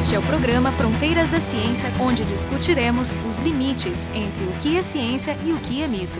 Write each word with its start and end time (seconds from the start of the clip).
Este 0.00 0.14
é 0.14 0.18
o 0.18 0.22
programa 0.22 0.72
Fronteiras 0.72 1.28
da 1.28 1.38
Ciência, 1.38 1.92
onde 2.00 2.24
discutiremos 2.24 3.18
os 3.28 3.38
limites 3.40 4.08
entre 4.14 4.44
o 4.46 4.52
que 4.52 4.78
é 4.78 4.80
ciência 4.80 5.36
e 5.44 5.52
o 5.52 5.58
que 5.58 5.82
é 5.82 5.86
mito. 5.86 6.18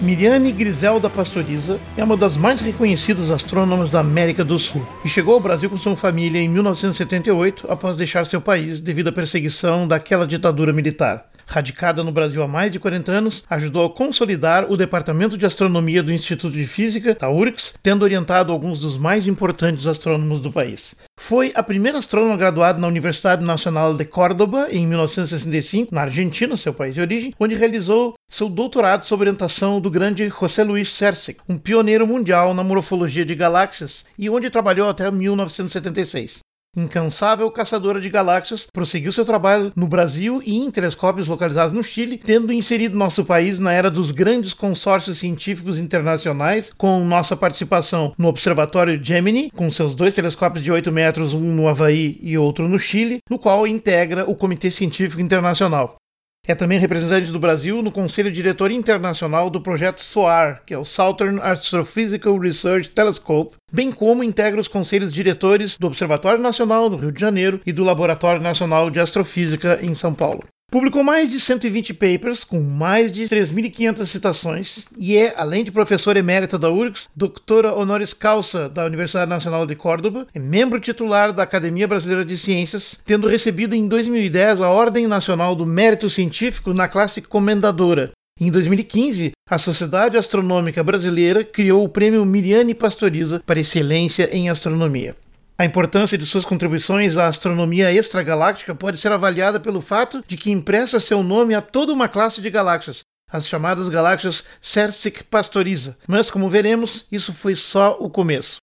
Miriane 0.00 0.52
Griselda 0.52 1.10
Pastoriza 1.10 1.80
é 1.96 2.04
uma 2.04 2.16
das 2.16 2.36
mais 2.36 2.60
reconhecidas 2.60 3.32
astrônomas 3.32 3.90
da 3.90 3.98
América 3.98 4.44
do 4.44 4.60
Sul 4.60 4.86
e 5.04 5.08
chegou 5.08 5.34
ao 5.34 5.40
Brasil 5.40 5.68
com 5.68 5.76
sua 5.76 5.96
família 5.96 6.40
em 6.40 6.48
1978 6.48 7.66
após 7.68 7.96
deixar 7.96 8.24
seu 8.26 8.40
país 8.40 8.78
devido 8.78 9.08
à 9.08 9.12
perseguição 9.12 9.88
daquela 9.88 10.24
ditadura 10.24 10.72
militar 10.72 11.31
radicada 11.46 12.02
no 12.02 12.12
Brasil 12.12 12.42
há 12.42 12.48
mais 12.48 12.70
de 12.70 12.78
40 12.78 13.10
anos, 13.12 13.44
ajudou 13.48 13.84
a 13.84 13.90
consolidar 13.90 14.70
o 14.70 14.76
Departamento 14.76 15.36
de 15.36 15.46
Astronomia 15.46 16.02
do 16.02 16.12
Instituto 16.12 16.52
de 16.52 16.66
Física, 16.66 17.16
da 17.18 17.30
URGS, 17.30 17.74
tendo 17.82 18.02
orientado 18.02 18.52
alguns 18.52 18.80
dos 18.80 18.96
mais 18.96 19.26
importantes 19.26 19.86
astrônomos 19.86 20.40
do 20.40 20.52
país. 20.52 20.94
Foi 21.18 21.52
a 21.54 21.62
primeira 21.62 21.98
astrônoma 21.98 22.36
graduada 22.36 22.78
na 22.78 22.86
Universidade 22.86 23.44
Nacional 23.44 23.94
de 23.94 24.04
Córdoba 24.04 24.68
em 24.70 24.86
1965, 24.86 25.94
na 25.94 26.02
Argentina, 26.02 26.56
seu 26.56 26.74
país 26.74 26.94
de 26.94 27.00
origem, 27.00 27.32
onde 27.38 27.54
realizou 27.54 28.14
seu 28.28 28.48
doutorado 28.48 29.04
sob 29.04 29.22
orientação 29.22 29.80
do 29.80 29.90
grande 29.90 30.28
José 30.28 30.64
Luiz 30.64 30.88
Cersei, 30.88 31.36
um 31.48 31.58
pioneiro 31.58 32.06
mundial 32.06 32.54
na 32.54 32.64
morfologia 32.64 33.24
de 33.24 33.34
galáxias, 33.34 34.04
e 34.18 34.28
onde 34.30 34.50
trabalhou 34.50 34.88
até 34.88 35.10
1976 35.10 36.40
incansável 36.76 37.50
caçadora 37.50 38.00
de 38.00 38.08
galáxias, 38.08 38.66
prosseguiu 38.72 39.12
seu 39.12 39.24
trabalho 39.24 39.72
no 39.76 39.86
Brasil 39.86 40.42
e 40.44 40.56
em 40.56 40.70
telescópios 40.70 41.28
localizados 41.28 41.72
no 41.72 41.82
Chile, 41.82 42.16
tendo 42.24 42.52
inserido 42.52 42.96
nosso 42.96 43.24
país 43.24 43.60
na 43.60 43.72
era 43.72 43.90
dos 43.90 44.10
grandes 44.10 44.54
consórcios 44.54 45.18
científicos 45.18 45.78
internacionais, 45.78 46.70
com 46.76 47.04
nossa 47.04 47.36
participação 47.36 48.14
no 48.16 48.28
Observatório 48.28 49.02
Gemini, 49.02 49.50
com 49.50 49.70
seus 49.70 49.94
dois 49.94 50.14
telescópios 50.14 50.64
de 50.64 50.72
8 50.72 50.90
metros, 50.90 51.34
um 51.34 51.54
no 51.54 51.68
Havaí 51.68 52.18
e 52.22 52.38
outro 52.38 52.66
no 52.66 52.78
Chile, 52.78 53.18
no 53.28 53.38
qual 53.38 53.66
integra 53.66 54.28
o 54.28 54.34
Comitê 54.34 54.70
Científico 54.70 55.20
Internacional. 55.20 55.96
É 56.44 56.56
também 56.56 56.76
representante 56.76 57.30
do 57.30 57.38
Brasil 57.38 57.80
no 57.82 57.92
Conselho 57.92 58.32
Diretor 58.32 58.72
Internacional 58.72 59.48
do 59.48 59.60
projeto 59.60 60.00
SOAR, 60.00 60.60
que 60.66 60.74
é 60.74 60.78
o 60.78 60.84
Southern 60.84 61.38
Astrophysical 61.40 62.36
Research 62.36 62.88
Telescope, 62.88 63.54
bem 63.70 63.92
como 63.92 64.24
integra 64.24 64.60
os 64.60 64.66
conselhos 64.66 65.12
diretores 65.12 65.78
do 65.78 65.86
Observatório 65.86 66.42
Nacional 66.42 66.90
do 66.90 66.96
Rio 66.96 67.12
de 67.12 67.20
Janeiro 67.20 67.60
e 67.64 67.72
do 67.72 67.84
Laboratório 67.84 68.42
Nacional 68.42 68.90
de 68.90 68.98
Astrofísica 68.98 69.78
em 69.80 69.94
São 69.94 70.12
Paulo. 70.12 70.42
Publicou 70.72 71.04
mais 71.04 71.28
de 71.28 71.38
120 71.38 71.92
papers, 71.92 72.44
com 72.44 72.58
mais 72.58 73.12
de 73.12 73.24
3.500 73.24 74.06
citações, 74.06 74.86
e 74.96 75.18
é, 75.18 75.34
além 75.36 75.62
de 75.62 75.70
professora 75.70 76.18
emérita 76.18 76.58
da 76.58 76.70
URGS, 76.70 77.10
doutora 77.14 77.74
honoris 77.74 78.14
causa 78.14 78.70
da 78.70 78.86
Universidade 78.86 79.28
Nacional 79.28 79.66
de 79.66 79.74
Córdoba, 79.76 80.26
é 80.34 80.38
membro 80.38 80.80
titular 80.80 81.30
da 81.30 81.42
Academia 81.42 81.86
Brasileira 81.86 82.24
de 82.24 82.38
Ciências, 82.38 82.98
tendo 83.04 83.28
recebido 83.28 83.74
em 83.74 83.86
2010 83.86 84.62
a 84.62 84.70
Ordem 84.70 85.06
Nacional 85.06 85.54
do 85.54 85.66
Mérito 85.66 86.08
Científico 86.08 86.72
na 86.72 86.88
classe 86.88 87.20
Comendadora. 87.20 88.12
Em 88.40 88.50
2015, 88.50 89.32
a 89.50 89.58
Sociedade 89.58 90.16
Astronômica 90.16 90.82
Brasileira 90.82 91.44
criou 91.44 91.84
o 91.84 91.88
Prêmio 91.90 92.24
Miriane 92.24 92.72
Pastoriza 92.72 93.42
para 93.44 93.60
Excelência 93.60 94.34
em 94.34 94.48
Astronomia. 94.48 95.14
A 95.62 95.64
importância 95.64 96.18
de 96.18 96.26
suas 96.26 96.44
contribuições 96.44 97.16
à 97.16 97.28
astronomia 97.28 97.92
extragaláctica 97.92 98.74
pode 98.74 98.98
ser 98.98 99.12
avaliada 99.12 99.60
pelo 99.60 99.80
fato 99.80 100.20
de 100.26 100.36
que 100.36 100.50
empresta 100.50 100.98
seu 100.98 101.22
nome 101.22 101.54
a 101.54 101.62
toda 101.62 101.92
uma 101.92 102.08
classe 102.08 102.42
de 102.42 102.50
galáxias, 102.50 103.04
as 103.30 103.46
chamadas 103.46 103.88
galáxias 103.88 104.42
Cercic-Pastoriza. 104.60 105.96
Mas, 106.08 106.32
como 106.32 106.50
veremos, 106.50 107.06
isso 107.12 107.32
foi 107.32 107.54
só 107.54 107.96
o 108.00 108.10
começo. 108.10 108.56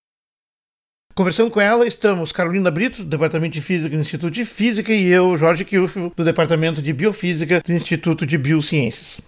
Conversando 1.16 1.50
com 1.50 1.62
ela, 1.62 1.88
estamos 1.88 2.34
Carolina 2.34 2.70
Brito, 2.70 3.06
do 3.06 3.10
Departamento 3.10 3.54
de 3.54 3.62
Física 3.62 3.96
do 3.96 4.02
Instituto 4.02 4.32
de 4.32 4.44
Física, 4.44 4.92
e 4.92 5.08
eu, 5.08 5.38
Jorge 5.38 5.64
Kiufo, 5.64 6.12
do 6.14 6.26
Departamento 6.26 6.82
de 6.82 6.92
Biofísica 6.92 7.62
do 7.66 7.72
Instituto 7.72 8.26
de 8.26 8.38
Biociências. 8.38 9.22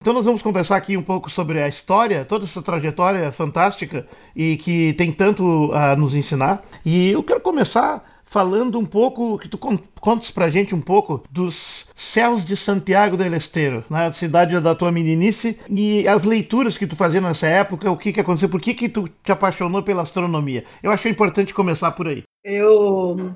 Então 0.00 0.14
nós 0.14 0.24
vamos 0.24 0.42
conversar 0.42 0.76
aqui 0.76 0.96
um 0.96 1.02
pouco 1.02 1.28
sobre 1.28 1.60
a 1.60 1.68
história, 1.68 2.24
toda 2.24 2.44
essa 2.44 2.62
trajetória 2.62 3.32
fantástica 3.32 4.06
e 4.36 4.56
que 4.56 4.92
tem 4.92 5.10
tanto 5.10 5.70
a 5.72 5.96
nos 5.96 6.14
ensinar. 6.14 6.62
E 6.84 7.10
eu 7.10 7.22
quero 7.22 7.40
começar 7.40 8.04
falando 8.24 8.78
um 8.78 8.84
pouco, 8.84 9.38
que 9.38 9.48
tu 9.48 9.58
contes 10.00 10.30
pra 10.30 10.48
gente 10.48 10.74
um 10.74 10.80
pouco 10.80 11.22
dos 11.30 11.88
céus 11.94 12.44
de 12.44 12.56
Santiago 12.56 13.16
del 13.16 13.34
Estero, 13.34 13.84
na 13.88 14.12
cidade 14.12 14.58
da 14.60 14.74
tua 14.74 14.90
meninice, 14.90 15.56
e 15.70 16.06
as 16.08 16.24
leituras 16.24 16.76
que 16.76 16.86
tu 16.86 16.96
fazia 16.96 17.20
nessa 17.20 17.46
época, 17.46 17.90
o 17.90 17.96
que 17.96 18.12
que 18.12 18.20
aconteceu, 18.20 18.48
por 18.48 18.60
que 18.60 18.74
que 18.74 18.88
tu 18.88 19.08
te 19.22 19.30
apaixonou 19.30 19.82
pela 19.82 20.02
astronomia? 20.02 20.64
Eu 20.82 20.90
achei 20.90 21.10
importante 21.10 21.54
começar 21.54 21.92
por 21.92 22.08
aí. 22.08 22.24
Eu 22.44 23.32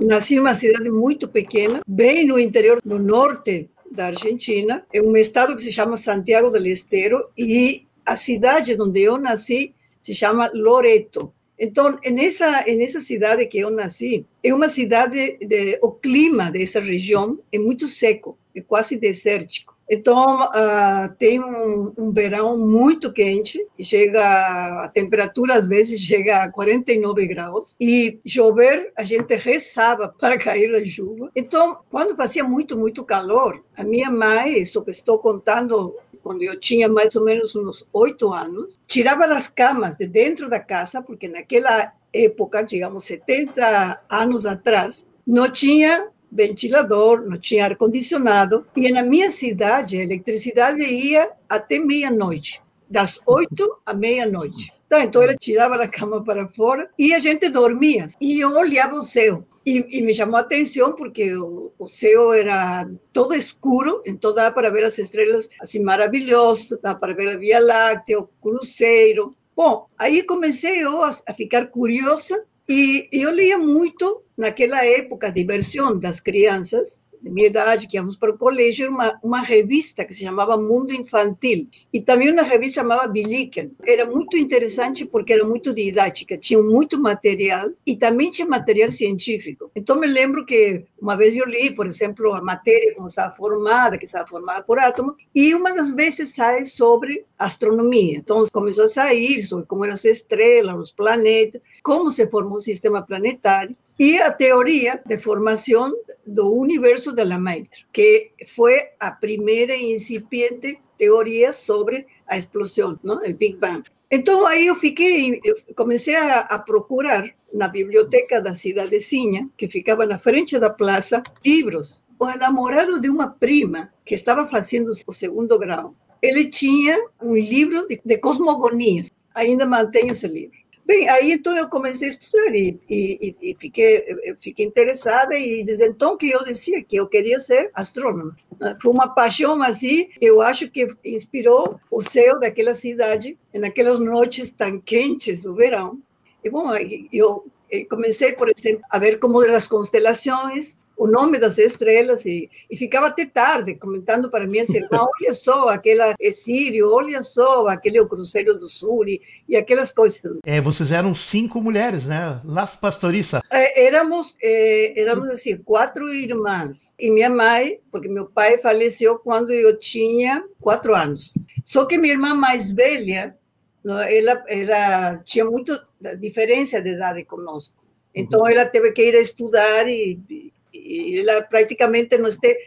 nasci 0.00 0.36
em 0.36 0.40
uma 0.40 0.54
cidade 0.54 0.90
muito 0.90 1.28
pequena, 1.28 1.80
bem 1.86 2.26
no 2.26 2.38
interior 2.38 2.80
do 2.84 2.98
norte 2.98 3.68
da 3.90 4.06
Argentina, 4.06 4.86
é 4.92 5.02
um 5.02 5.16
estado 5.16 5.54
que 5.54 5.62
se 5.62 5.72
chama 5.72 5.96
Santiago 5.96 6.50
del 6.50 6.66
Estero 6.66 7.30
e 7.36 7.86
a 8.06 8.16
cidade 8.16 8.80
onde 8.80 9.02
eu 9.02 9.18
nasci 9.18 9.74
se 10.00 10.14
chama 10.14 10.50
Loreto. 10.54 11.32
Então, 11.58 11.98
nessa 12.10 12.64
nessa 12.64 13.00
cidade 13.00 13.46
que 13.46 13.58
eu 13.58 13.70
nasci, 13.70 14.24
é 14.42 14.54
uma 14.54 14.68
cidade 14.68 15.36
de, 15.38 15.78
o 15.82 15.92
clima 15.92 16.50
dessa 16.50 16.80
região 16.80 17.38
é 17.52 17.58
muito 17.58 17.86
seco, 17.86 18.38
é 18.54 18.60
quase 18.60 18.96
desértico. 18.96 19.76
Então, 19.92 20.44
uh, 20.44 21.12
tem 21.18 21.40
um, 21.40 21.92
um, 21.98 22.12
verão 22.12 22.56
muito 22.56 23.12
quente, 23.12 23.66
chega, 23.82 24.84
a 24.84 24.88
temperatura 24.88 25.56
às 25.56 25.66
vezes 25.66 26.00
chega 26.00 26.44
a 26.44 26.48
49 26.48 27.26
graus, 27.26 27.74
e 27.80 28.20
chover, 28.24 28.92
a 28.96 29.02
gente 29.02 29.34
rezava 29.34 30.06
para 30.16 30.38
cair 30.38 30.72
a 30.72 30.86
chuva. 30.86 31.32
Então, 31.34 31.78
quando 31.90 32.16
fazia 32.16 32.44
muito, 32.44 32.78
muito 32.78 33.04
calor, 33.04 33.60
a 33.76 33.82
minha 33.82 34.10
mãe, 34.12 34.62
isso 34.62 34.84
que 34.84 34.92
estou 34.92 35.18
contando 35.18 35.96
quando 36.22 36.42
eu 36.42 36.58
tinha 36.60 36.88
mais 36.88 37.16
ou 37.16 37.24
menos 37.24 37.56
uns 37.56 37.88
oito 37.92 38.32
anos, 38.32 38.78
tirava 38.86 39.24
as 39.24 39.48
camas 39.48 39.96
de 39.96 40.06
dentro 40.06 40.48
da 40.48 40.60
casa, 40.60 41.02
porque 41.02 41.26
naquela 41.26 41.92
época, 42.12 42.62
digamos 42.62 43.04
70 43.04 44.02
anos 44.08 44.46
atrás, 44.46 45.06
não 45.26 45.50
tinha 45.50 46.08
ventilador, 46.30 47.22
não 47.26 47.38
tinha 47.38 47.64
ar-condicionado. 47.64 48.66
E 48.76 48.90
na 48.90 49.02
minha 49.02 49.30
cidade, 49.30 49.98
a 49.98 50.02
eletricidade 50.02 50.82
ia 50.82 51.30
até 51.48 51.78
meia-noite, 51.78 52.62
das 52.88 53.20
oito 53.26 53.78
à 53.84 53.94
meia-noite. 53.94 54.72
Tá, 54.88 55.04
então, 55.04 55.22
ela 55.22 55.36
tirava 55.36 55.76
a 55.76 55.86
cama 55.86 56.22
para 56.24 56.48
fora 56.48 56.90
e 56.98 57.14
a 57.14 57.18
gente 57.20 57.48
dormia. 57.48 58.08
E 58.20 58.40
eu 58.40 58.54
olhava 58.54 58.96
o 58.96 59.02
céu. 59.02 59.46
E, 59.64 59.98
e 59.98 60.02
me 60.02 60.12
chamou 60.12 60.36
a 60.36 60.40
atenção 60.40 60.94
porque 60.94 61.34
o, 61.34 61.70
o, 61.78 61.86
céu 61.86 62.32
era 62.32 62.90
todo 63.12 63.34
escuro, 63.34 64.02
então 64.06 64.34
dava 64.34 64.52
para 64.52 64.70
ver 64.70 64.84
as 64.84 64.98
estrelas 64.98 65.48
assim 65.60 65.80
maravilhosas, 65.80 66.78
dava 66.82 66.98
para 66.98 67.12
ver 67.12 67.28
a 67.28 67.36
Via 67.36 67.60
Láctea, 67.60 68.18
o 68.18 68.28
cruzeiro. 68.42 69.34
Bom, 69.54 69.86
aí 69.98 70.22
comecei 70.22 70.82
eu 70.82 71.04
a, 71.04 71.10
a 71.28 71.34
ficar 71.34 71.66
curiosa 71.66 72.42
e 72.70 73.08
eu 73.10 73.32
lia 73.32 73.58
muito 73.58 74.22
naquela 74.36 74.84
época, 74.84 75.32
diversão 75.32 75.98
das 75.98 76.20
crianças, 76.20 76.99
de 77.22 77.30
minha 77.30 77.46
idade, 77.46 77.86
que 77.86 77.96
íamos 77.96 78.16
para 78.16 78.30
o 78.30 78.38
colégio, 78.38 78.90
uma, 78.90 79.18
uma 79.22 79.40
revista 79.40 80.04
que 80.04 80.14
se 80.14 80.24
chamava 80.24 80.56
Mundo 80.56 80.92
Infantil 80.92 81.68
e 81.92 82.00
também 82.00 82.32
uma 82.32 82.42
revista 82.42 82.80
chamada 82.80 83.06
Biliken. 83.08 83.72
Era 83.86 84.06
muito 84.06 84.36
interessante 84.36 85.04
porque 85.04 85.32
era 85.32 85.44
muito 85.44 85.74
didática, 85.74 86.38
tinha 86.38 86.62
muito 86.62 87.00
material 87.00 87.70
e 87.86 87.96
também 87.96 88.30
tinha 88.30 88.46
material 88.46 88.90
científico. 88.90 89.70
Então 89.74 89.98
me 89.98 90.06
lembro 90.06 90.44
que 90.44 90.84
uma 91.00 91.16
vez 91.16 91.36
eu 91.36 91.46
li, 91.46 91.70
por 91.70 91.86
exemplo, 91.86 92.32
a 92.34 92.42
matéria 92.42 92.94
como 92.94 93.08
estava 93.08 93.34
formada, 93.34 93.98
que 93.98 94.04
estava 94.04 94.26
formada 94.26 94.62
por 94.62 94.78
átomos, 94.78 95.14
e 95.34 95.54
uma 95.54 95.72
das 95.74 95.90
vezes 95.90 96.34
sai 96.34 96.64
sobre 96.64 97.24
astronomia. 97.38 98.18
Então 98.18 98.44
começou 98.52 98.84
a 98.84 98.88
sair 98.88 99.42
sobre 99.42 99.66
como 99.66 99.84
eram 99.84 99.94
as 99.94 100.04
estrelas, 100.04 100.76
os 100.76 100.92
planetas, 100.92 101.60
como 101.82 102.10
se 102.10 102.26
formou 102.26 102.58
o 102.58 102.60
sistema 102.60 103.02
planetário 103.02 103.76
e 104.00 104.18
a 104.18 104.32
teoria 104.32 104.98
de 105.04 105.18
formação 105.18 105.94
do 106.26 106.54
universo 106.54 107.12
de 107.12 107.22
Lemaitre, 107.22 107.84
que 107.92 108.30
foi 108.56 108.80
a 108.98 109.10
primeira 109.10 109.76
incipiente 109.76 110.80
teoria 110.96 111.52
sobre 111.52 112.06
a 112.26 112.38
explosão, 112.38 112.98
não? 113.04 113.18
o 113.18 113.34
Big 113.34 113.58
Bang. 113.58 113.82
Então 114.10 114.46
aí 114.46 114.68
eu 114.68 114.74
fiquei, 114.74 115.38
eu 115.44 115.54
comecei 115.76 116.16
a, 116.16 116.40
a, 116.40 116.58
procurar 116.58 117.28
na 117.52 117.68
biblioteca 117.68 118.40
da 118.40 118.54
cidadezinha, 118.54 119.50
que 119.54 119.68
ficava 119.68 120.06
na 120.06 120.18
frente 120.18 120.58
da 120.58 120.70
praça, 120.70 121.22
livros. 121.44 122.02
O 122.18 122.24
namorado 122.38 123.02
de 123.02 123.10
uma 123.10 123.28
prima 123.28 123.92
que 124.06 124.14
estava 124.14 124.48
fazendo 124.48 124.90
o 125.06 125.12
segundo 125.12 125.58
grau, 125.58 125.94
ele 126.22 126.48
tinha 126.48 126.98
um 127.20 127.34
livro 127.34 127.86
de, 127.86 128.00
de 128.02 128.16
cosmogonias. 128.16 129.10
Ainda 129.34 129.66
mantenho 129.66 130.14
esse 130.14 130.26
livro. 130.26 130.59
Bem, 130.90 131.08
aí 131.08 131.30
então 131.30 131.56
eu 131.56 131.68
comecei 131.68 132.08
a 132.08 132.10
estudar 132.10 132.52
e, 132.52 132.76
e, 132.90 133.36
e 133.40 133.56
fiquei, 133.60 134.04
fiquei 134.40 134.66
interessada 134.66 135.38
e 135.38 135.62
desde 135.62 135.86
então 135.86 136.16
que 136.16 136.28
eu 136.28 136.42
dizia 136.42 136.82
que 136.82 136.96
eu 136.96 137.06
queria 137.06 137.38
ser 137.38 137.70
astrônoma. 137.74 138.36
Foi 138.82 138.90
uma 138.90 139.06
paixão 139.06 139.62
assim, 139.62 140.08
eu 140.20 140.42
acho 140.42 140.68
que 140.68 140.92
inspirou 141.04 141.78
o 141.92 142.02
céu 142.02 142.40
daquela 142.40 142.74
cidade 142.74 143.38
naquelas 143.54 144.00
noites 144.00 144.50
tão 144.50 144.80
quentes 144.80 145.40
do 145.40 145.54
verão. 145.54 146.02
E 146.42 146.50
bom, 146.50 146.72
eu 147.12 147.46
comecei, 147.88 148.32
por 148.32 148.48
exemplo, 148.48 148.82
a 148.90 148.98
ver 148.98 149.20
como 149.20 149.40
eram 149.44 149.54
as 149.54 149.68
constelações, 149.68 150.76
o 151.00 151.06
nome 151.06 151.38
das 151.38 151.56
estrelas 151.56 152.26
e, 152.26 152.50
e 152.70 152.76
ficava 152.76 153.06
até 153.06 153.24
tarde 153.24 153.74
comentando 153.74 154.30
para 154.30 154.46
minhas 154.46 154.68
irmãs, 154.68 155.08
olha 155.18 155.32
só, 155.32 155.68
aquela 155.68 156.14
é 156.20 156.30
Sírio, 156.30 156.92
olha 156.92 157.22
só, 157.22 157.66
aquele 157.68 157.96
é 157.96 158.02
o 158.02 158.06
Cruzeiro 158.06 158.58
do 158.58 158.68
Sul 158.68 159.08
e, 159.08 159.18
e 159.48 159.56
aquelas 159.56 159.94
coisas. 159.94 160.20
É, 160.44 160.60
vocês 160.60 160.92
eram 160.92 161.14
cinco 161.14 161.58
mulheres, 161.62 162.04
né? 162.04 162.38
Las 162.44 162.76
Pastoriças. 162.76 163.40
É, 163.50 163.86
éramos, 163.86 164.36
é, 164.42 165.00
éramos 165.00 165.30
assim, 165.30 165.56
quatro 165.56 166.06
irmãs. 166.12 166.94
E 166.98 167.10
minha 167.10 167.30
mãe, 167.30 167.80
porque 167.90 168.06
meu 168.06 168.26
pai 168.26 168.58
faleceu 168.58 169.18
quando 169.18 169.54
eu 169.54 169.78
tinha 169.78 170.44
quatro 170.60 170.94
anos. 170.94 171.32
Só 171.64 171.86
que 171.86 171.96
minha 171.96 172.12
irmã 172.12 172.34
mais 172.34 172.70
velha, 172.70 173.34
ela 173.82 174.44
era, 174.46 175.18
tinha 175.24 175.46
muito 175.46 175.80
diferença 176.18 176.82
de 176.82 176.90
idade 176.90 177.24
conosco. 177.24 177.74
Então, 178.14 178.46
ela 178.46 178.66
teve 178.66 178.92
que 178.92 179.02
ir 179.02 179.16
a 179.16 179.20
estudar 179.20 179.88
e, 179.88 180.52
e 180.72 181.18
ela 181.18 181.42
praticamente 181.42 182.16
nós 182.18 182.36
te, 182.38 182.58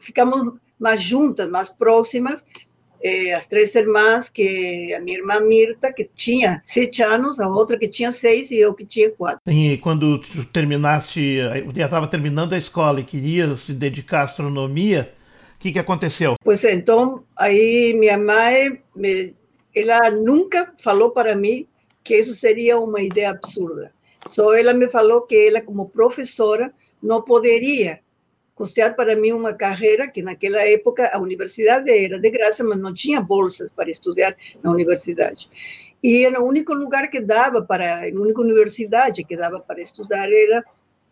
ficamos 0.00 0.54
mais 0.78 1.00
juntas, 1.00 1.48
mais 1.48 1.70
próximas, 1.70 2.44
eh, 3.02 3.32
as 3.32 3.46
três 3.46 3.74
irmãs, 3.74 4.28
que 4.28 4.92
a 4.94 5.00
minha 5.00 5.18
irmã 5.18 5.40
Mirta, 5.40 5.92
que 5.92 6.08
tinha 6.14 6.60
sete 6.64 7.02
anos, 7.02 7.38
a 7.38 7.48
outra 7.48 7.78
que 7.78 7.88
tinha 7.88 8.10
seis 8.10 8.50
e 8.50 8.56
eu 8.56 8.74
que 8.74 8.84
tinha 8.84 9.10
quatro. 9.10 9.40
E 9.46 9.78
quando 9.78 10.18
tu 10.18 10.44
terminaste, 10.46 11.38
já 11.74 11.84
estava 11.84 12.06
terminando 12.06 12.54
a 12.54 12.58
escola 12.58 13.00
e 13.00 13.04
queria 13.04 13.54
se 13.56 13.72
dedicar 13.72 14.20
à 14.20 14.24
astronomia, 14.24 15.12
o 15.54 15.58
que, 15.58 15.72
que 15.72 15.78
aconteceu? 15.78 16.34
Pois 16.42 16.62
então, 16.64 17.24
aí 17.36 17.92
minha 17.94 18.18
mãe, 18.18 18.80
me, 18.94 19.34
ela 19.74 20.10
nunca 20.10 20.72
falou 20.82 21.10
para 21.10 21.36
mim 21.36 21.66
que 22.02 22.16
isso 22.16 22.34
seria 22.34 22.78
uma 22.78 23.00
ideia 23.00 23.30
absurda. 23.30 23.92
Só 24.26 24.54
ela 24.54 24.72
me 24.72 24.88
falou 24.88 25.22
que 25.22 25.36
ela, 25.36 25.60
como 25.60 25.88
professora, 25.88 26.72
não 27.02 27.22
poderia 27.22 28.00
custear 28.54 28.96
para 28.96 29.14
mim 29.14 29.32
uma 29.32 29.52
carreira 29.52 30.08
que 30.08 30.20
naquela 30.20 30.60
época 30.64 31.08
a 31.12 31.18
universidade 31.20 31.90
era 31.90 32.18
de 32.18 32.30
graça, 32.30 32.64
mas 32.64 32.78
não 32.78 32.92
tinha 32.92 33.20
bolsas 33.20 33.70
para 33.70 33.88
estudar 33.88 34.36
na 34.62 34.72
universidade. 34.72 35.48
E 36.02 36.26
o 36.26 36.44
único 36.44 36.74
lugar 36.74 37.08
que 37.08 37.20
dava 37.20 37.62
para, 37.62 38.04
a 38.04 38.06
única 38.08 38.40
universidade 38.40 39.24
que 39.24 39.36
dava 39.36 39.60
para 39.60 39.80
estudar 39.80 40.28
era 40.32 40.64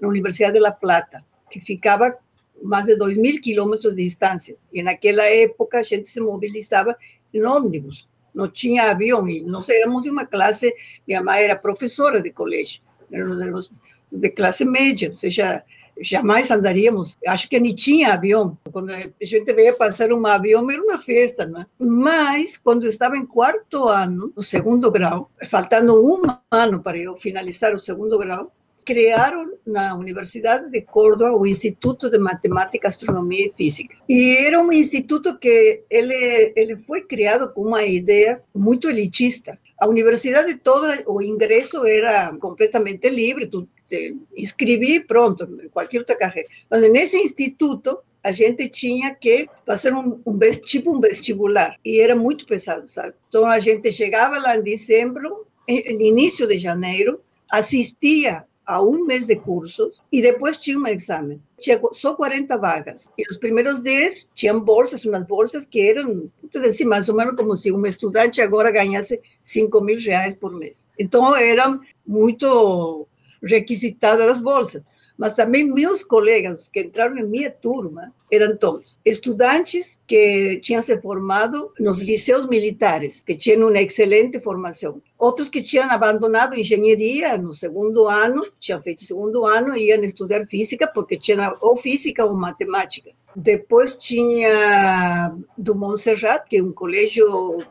a 0.03 0.07
Universidade 0.07 0.55
de 0.55 0.61
La 0.61 0.73
Plata, 0.73 1.25
que 1.51 1.61
ficava 1.61 2.17
mais 2.63 2.87
de 2.87 2.97
2 2.97 3.17
mil 3.17 3.41
quilômetros 3.41 3.95
de 3.95 4.03
distância. 4.03 4.57
E 4.73 4.83
naquela 4.83 5.25
época 5.25 5.79
a 5.79 5.83
gente 5.83 6.09
se 6.09 6.21
mobilizava 6.21 6.97
em 7.33 7.45
ônibus, 7.45 8.09
não 8.35 8.49
tinha 8.49 8.91
avião. 8.91 9.29
E 9.29 9.41
nós 9.43 9.69
éramos 9.69 10.03
de 10.03 10.11
uma 10.11 10.27
classe, 10.27 10.75
minha 11.07 11.23
mãe 11.23 11.43
era 11.43 11.57
professora 11.57 12.21
de 12.21 12.31
colégio, 12.31 12.83
éramos 13.13 13.71
de 14.11 14.31
classe 14.31 14.65
média, 14.65 15.09
ou 15.09 15.15
seja, 15.15 15.63
jamais 16.01 16.51
andaríamos. 16.51 17.17
Acho 17.27 17.49
que 17.49 17.59
nem 17.59 17.75
tinha 17.75 18.15
avião. 18.15 18.57
Quando 18.71 18.91
a 18.91 19.25
gente 19.25 19.53
veio 19.53 19.77
passar 19.77 20.13
um 20.13 20.27
avião, 20.27 20.71
era 20.71 20.83
uma 20.83 20.99
festa, 20.99 21.47
né? 21.47 21.67
Mas, 21.79 22.59
quando 22.59 22.87
estava 22.87 23.17
em 23.17 23.27
quarto 23.27 23.89
ano, 23.89 24.33
no 24.37 24.43
segundo 24.43 24.91
grau, 24.91 25.31
faltando 25.49 26.05
um 26.05 26.23
ano 26.51 26.83
para 26.83 26.99
eu 26.99 27.17
finalizar 27.17 27.75
o 27.75 27.79
segundo 27.79 28.19
grau, 28.19 28.53
criaram 28.87 29.59
na 29.67 29.97
Universidade 29.97 30.71
de 30.71 30.81
Córdoba 30.81 31.37
o 31.37 31.45
Instituto 31.45 32.09
de 32.09 32.19
Matemática, 32.19 32.87
Astronomia 32.89 33.49
e 33.49 33.53
Física. 33.55 33.97
E 34.09 34.37
era 34.47 34.63
um 34.63 34.73
instituto 34.73 35.37
que 35.39 35.83
ele, 35.91 36.53
ele 36.57 36.77
foi 36.77 37.03
criado 37.03 37.53
com 37.53 37.63
uma 37.63 37.83
ideia 37.83 38.41
muito 38.55 38.89
elitista. 38.89 39.59
A 39.79 39.89
universidade 39.89 40.55
toda, 40.59 41.03
o 41.07 41.21
ingresso 41.21 41.85
era 41.85 42.35
completamente 42.39 43.09
livre, 43.11 43.49
tu 43.49 43.69
te 43.89 44.17
inscrevi 44.37 45.05
pronto, 45.05 45.47
qualquer 45.73 45.99
outra 45.99 46.17
carreira. 46.17 46.49
Mas 46.71 46.91
nesse 46.91 47.17
instituto, 47.17 47.99
a 48.23 48.31
gente 48.31 48.69
tinha 48.69 49.15
que 49.15 49.49
fazer 49.67 49.93
um, 49.93 50.21
um, 50.25 50.39
tipo 50.65 50.97
um 50.97 51.01
vestibular 51.01 51.77
e 51.85 52.01
era 52.01 52.15
muito 52.15 52.47
pesado, 52.47 52.89
sabe? 52.89 53.15
Então 53.29 53.47
a 53.47 53.59
gente 53.59 53.93
chegava 53.93 54.39
lá 54.39 54.57
em 54.57 54.63
dezembro, 54.63 55.45
no 55.69 56.03
início 56.03 56.47
de 56.47 56.57
janeiro, 56.57 57.21
assistia 57.51 58.45
a 58.67 58.83
um 58.83 59.05
mês 59.05 59.27
de 59.27 59.37
cursos 59.37 60.03
e 60.11 60.21
depois 60.21 60.59
tinha 60.59 60.79
um 60.79 60.87
exame. 60.87 61.41
Tinha 61.59 61.81
só 61.93 62.15
40 62.15 62.59
vagas. 62.59 63.09
E 63.17 63.23
os 63.31 63.39
primeiros 63.39 63.81
10 63.81 64.27
tinham 64.35 64.61
bolsas, 64.61 65.05
umas 65.05 65.25
bolsas 65.25 65.65
que 65.65 65.89
eram, 65.89 66.31
assim, 66.67 66.85
mais 66.85 67.09
ou 67.09 67.15
menos 67.15 67.37
como 67.37 67.57
se 67.57 67.71
um 67.71 67.87
estudante 67.87 68.43
agora 68.43 68.73
ganhasse 68.73 69.21
5 69.43 69.81
mil 69.81 70.01
reais 70.01 70.35
por 70.35 70.53
mês. 70.53 70.89
Então, 70.99 71.37
eram 71.37 71.81
muito 72.05 73.07
requisitadas 73.43 74.29
as 74.29 74.39
bolsas 74.41 74.83
mas 75.17 75.35
também 75.35 75.65
meus 75.65 76.05
colegas 76.05 76.69
que 76.69 76.81
entraram 76.81 77.17
em 77.19 77.27
minha 77.27 77.51
turma 77.51 78.13
eram 78.31 78.57
todos 78.57 78.99
estudantes 79.05 79.97
que 80.07 80.61
tinham 80.61 80.83
se 80.83 81.01
formado 81.01 81.73
nos 81.79 82.01
liceus 82.01 82.47
militares, 82.49 83.23
que 83.23 83.37
tinham 83.37 83.69
uma 83.69 83.81
excelente 83.81 84.41
formação. 84.41 85.01
Outros 85.19 85.49
que 85.49 85.63
tinham 85.63 85.91
abandonado 85.91 86.59
engenharia 86.59 87.37
no 87.39 87.53
segundo 87.53 88.07
ano, 88.09 88.47
tinham 88.59 88.83
feito 88.83 89.05
segundo 89.05 89.45
ano 89.45 89.77
e 89.77 89.89
iam 89.89 90.03
estudar 90.05 90.47
física, 90.47 90.87
porque 90.87 91.17
tinham 91.17 91.57
ou 91.61 91.77
física 91.77 92.25
ou 92.25 92.35
matemática. 92.35 93.11
Depois 93.35 93.95
tinha 93.95 95.33
do 95.57 95.75
Montserrat, 95.75 96.49
que 96.49 96.57
é 96.57 96.63
um 96.63 96.73
colégio 96.73 97.27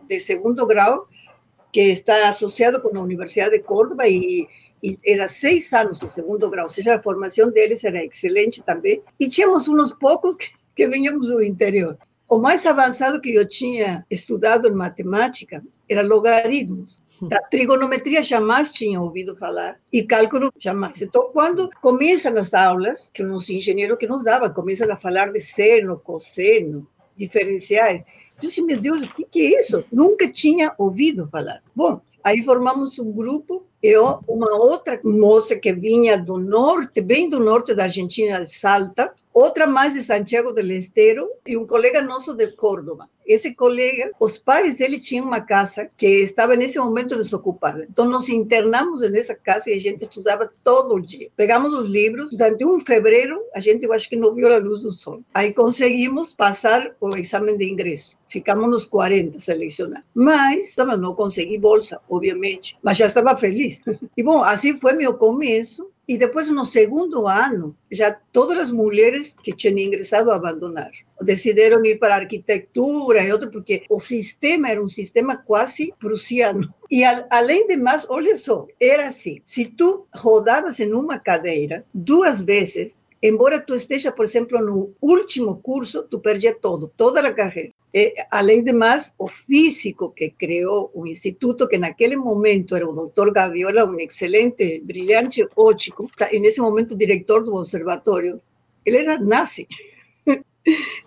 de 0.08 0.20
segundo 0.20 0.66
grau, 0.66 1.08
que 1.72 1.82
está 1.82 2.30
associado 2.30 2.82
com 2.82 2.98
a 2.98 3.02
Universidade 3.02 3.58
de 3.58 3.64
Córdoba 3.64 4.08
e 4.08 4.48
e 4.86 5.00
era 5.04 5.28
seis 5.28 5.74
anos 5.74 6.04
o 6.04 6.08
segundo 6.08 6.48
grau, 6.50 6.66
ou 6.66 6.70
seja, 6.70 6.96
a 6.96 7.02
formação 7.02 7.50
deles 7.50 7.84
era 7.84 8.06
excelente 8.06 8.62
também. 8.62 9.02
E 9.20 9.28
tínhamos 9.28 9.68
uns 9.68 9.92
poucos 9.92 10.36
que, 10.36 10.50
que 10.76 10.88
do 10.88 11.42
interior. 11.42 11.98
O 12.30 12.38
mais 12.38 12.66
avançado 12.66 13.20
que 13.20 13.34
eu 13.34 13.48
tinha 13.48 14.06
estudado 14.12 14.68
em 14.68 14.74
matemática 14.74 15.64
era 15.90 16.04
logaritmos. 16.04 17.02
A 17.32 17.42
trigonometria 17.50 18.22
jamais 18.22 18.72
tinha 18.72 19.02
ouvido 19.02 19.36
falar 19.38 19.80
e 19.92 20.04
cálculo 20.04 20.52
jamais. 20.60 21.02
Então, 21.02 21.30
quando 21.32 21.70
começam 21.82 22.36
as 22.38 22.54
aulas, 22.54 23.10
que 23.14 23.24
os 23.24 23.50
engenheiros 23.50 23.98
que 23.98 24.08
nos 24.08 24.24
davam 24.24 24.54
começam 24.54 24.92
a 24.92 24.98
falar 24.98 25.32
de 25.32 25.40
seno, 25.40 26.00
cosseno, 26.00 26.88
diferenciais, 27.16 28.02
eu 28.02 28.42
disse, 28.42 28.62
meu 28.62 28.78
Deus, 28.78 29.02
o 29.02 29.26
que 29.26 29.42
é 29.42 29.60
isso? 29.60 29.84
Nunca 29.92 30.30
tinha 30.30 30.74
ouvido 30.78 31.28
falar. 31.32 31.64
Bom, 31.74 32.02
aí 32.24 32.44
formamos 32.44 33.00
um 33.00 33.12
grupo 33.12 33.66
eu, 33.86 34.20
uma 34.28 34.56
outra 34.56 35.00
moça 35.04 35.56
que 35.56 35.72
vinha 35.74 36.18
do 36.18 36.38
norte, 36.38 37.02
bem 37.02 37.30
do 37.30 37.40
norte 37.40 37.74
da 37.74 37.84
Argentina, 37.84 38.44
de 38.44 38.50
Salta, 38.50 39.14
outra 39.36 39.68
mais 39.68 39.94
de 39.94 40.02
Santiago 40.02 40.54
del 40.54 40.72
Estero 40.72 41.30
e 41.46 41.58
um 41.58 41.68
colega 41.68 42.02
nosso 42.02 42.34
de 42.34 42.48
Córdoba. 42.54 43.10
Esse 43.28 43.54
colega, 43.54 44.12
os 44.18 44.38
pais 44.38 44.78
dele 44.78 44.98
tinham 44.98 45.26
uma 45.26 45.42
casa 45.42 45.90
que 45.98 46.08
estava 46.08 46.56
nesse 46.56 46.80
momento 46.80 47.18
desocupada. 47.18 47.86
Então 47.90 48.06
nós 48.06 48.30
internamos 48.30 49.02
nessa 49.12 49.36
casa 49.36 49.70
e 49.70 49.74
a 49.74 49.80
gente 49.80 50.04
estudava 50.04 50.50
todo 50.64 51.02
dia. 51.02 51.30
Pegamos 51.36 51.74
os 51.74 51.90
livros, 51.90 52.32
durante 52.32 52.64
um 52.64 52.80
fevereiro 52.80 53.42
a 53.54 53.60
gente 53.60 53.84
eu 53.84 53.92
acho 53.92 54.10
que 54.10 54.16
não 54.16 54.34
viu 54.34 54.48
a 54.54 54.58
luz 54.58 54.84
do 54.84 54.92
sol. 54.94 55.22
Aí 55.34 55.54
conseguimos 55.54 56.34
passar 56.34 56.96
o 57.02 57.18
exame 57.18 57.58
de 57.58 57.70
ingresso. 57.70 58.16
Ficamos 58.28 58.70
nos 58.70 58.86
40 58.86 59.40
selecionados. 59.40 60.06
Mas 60.14 60.76
não 60.98 61.14
consegui 61.14 61.58
bolsa, 61.58 62.00
obviamente, 62.10 62.78
mas 62.82 62.98
já 62.98 63.08
estava 63.08 63.36
feliz. 63.36 63.84
E 64.16 64.24
bom, 64.24 64.44
assim 64.44 64.78
foi 64.78 64.94
meu 64.94 65.14
começo 65.16 65.90
e 66.08 66.18
depois, 66.18 66.50
no 66.50 66.64
segundo 66.64 67.28
ano, 67.28 67.76
já 67.92 68.12
todas 68.32 68.58
as 68.60 68.72
mulheres 68.72 69.36
que 69.42 69.56
tinham 69.56 69.78
ingressado 69.78 70.32
abandonaram. 70.32 70.92
Decidiram 71.22 71.84
ir 71.86 71.98
para 71.98 72.14
a 72.14 72.18
arquitetura 72.20 73.24
e 73.24 73.32
outro, 73.32 73.50
porque 73.50 73.84
o 73.90 74.00
sistema 74.00 74.70
era 74.70 74.84
um 74.84 74.88
sistema 74.88 75.36
quase 75.36 75.94
prussiano. 76.00 76.74
E, 76.92 77.04
além 77.04 77.68
de 77.68 77.76
mais, 77.76 78.06
olha 78.10 78.36
só, 78.36 78.68
era 78.80 79.08
assim: 79.08 79.42
se 79.44 79.66
tu 79.66 80.06
rodavas 80.14 80.80
em 80.80 80.94
uma 80.94 81.18
cadeira 81.18 81.86
duas 81.94 82.42
vezes, 82.42 82.96
embora 83.22 83.60
tu 83.60 83.74
esteja, 83.74 84.12
por 84.12 84.26
exemplo, 84.26 84.60
no 84.60 84.94
último 85.02 85.58
curso, 85.58 86.04
tu 86.04 86.20
perdia 86.20 86.54
todo, 86.54 86.92
toda 86.96 87.20
a 87.22 87.34
carreira. 87.34 87.72
E, 87.96 88.14
além 88.30 88.62
de 88.62 88.74
mais, 88.74 89.16
o 89.18 89.30
físico 89.30 90.12
que 90.12 90.30
criou 90.30 90.92
o 90.94 91.08
instituto, 91.08 91.66
que 91.66 91.78
naquele 91.78 92.18
momento 92.18 92.76
era 92.76 92.86
o 92.86 92.92
doutor 92.92 93.32
Gaviola, 93.32 93.86
um 93.86 93.98
excelente, 93.98 94.82
brilhante 94.84 95.48
ótico, 95.56 96.12
e 96.30 96.38
nesse 96.38 96.60
momento 96.60 96.94
diretor 96.94 97.46
do 97.46 97.56
observatório, 97.56 98.42
ele 98.86 98.98
era 98.98 99.18
nazi. 99.18 99.66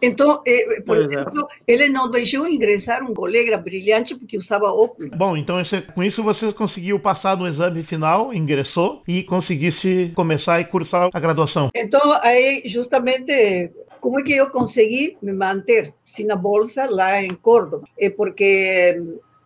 Então, 0.00 0.40
eh, 0.46 0.76
por 0.82 0.96
pois 0.96 1.06
exemplo, 1.06 1.48
é. 1.66 1.72
ele 1.72 1.88
não 1.88 2.08
deixou 2.08 2.46
ingressar 2.46 3.02
um 3.02 3.12
colega 3.12 3.58
brilhante 3.58 4.14
porque 4.14 4.38
usava 4.38 4.66
óculos. 4.66 5.10
Bom, 5.18 5.36
então 5.36 5.60
esse, 5.60 5.80
com 5.80 6.04
isso 6.04 6.22
você 6.22 6.52
conseguiu 6.52 7.00
passar 7.00 7.36
no 7.36 7.44
exame 7.44 7.82
final, 7.82 8.32
ingressou 8.32 9.02
e 9.08 9.24
conseguisse 9.24 10.12
começar 10.14 10.60
e 10.60 10.64
cursar 10.64 11.10
a 11.12 11.18
graduação. 11.18 11.70
Então, 11.74 12.00
aí 12.22 12.62
justamente 12.66 13.72
como 14.00 14.20
é 14.20 14.22
que 14.22 14.32
eu 14.32 14.50
consegui 14.50 15.16
me 15.22 15.32
manter 15.32 15.94
sem 16.04 16.30
a 16.30 16.36
bolsa 16.36 16.88
lá 16.90 17.22
em 17.22 17.34
Córdoba? 17.34 17.86
É 17.98 18.10
porque 18.10 19.02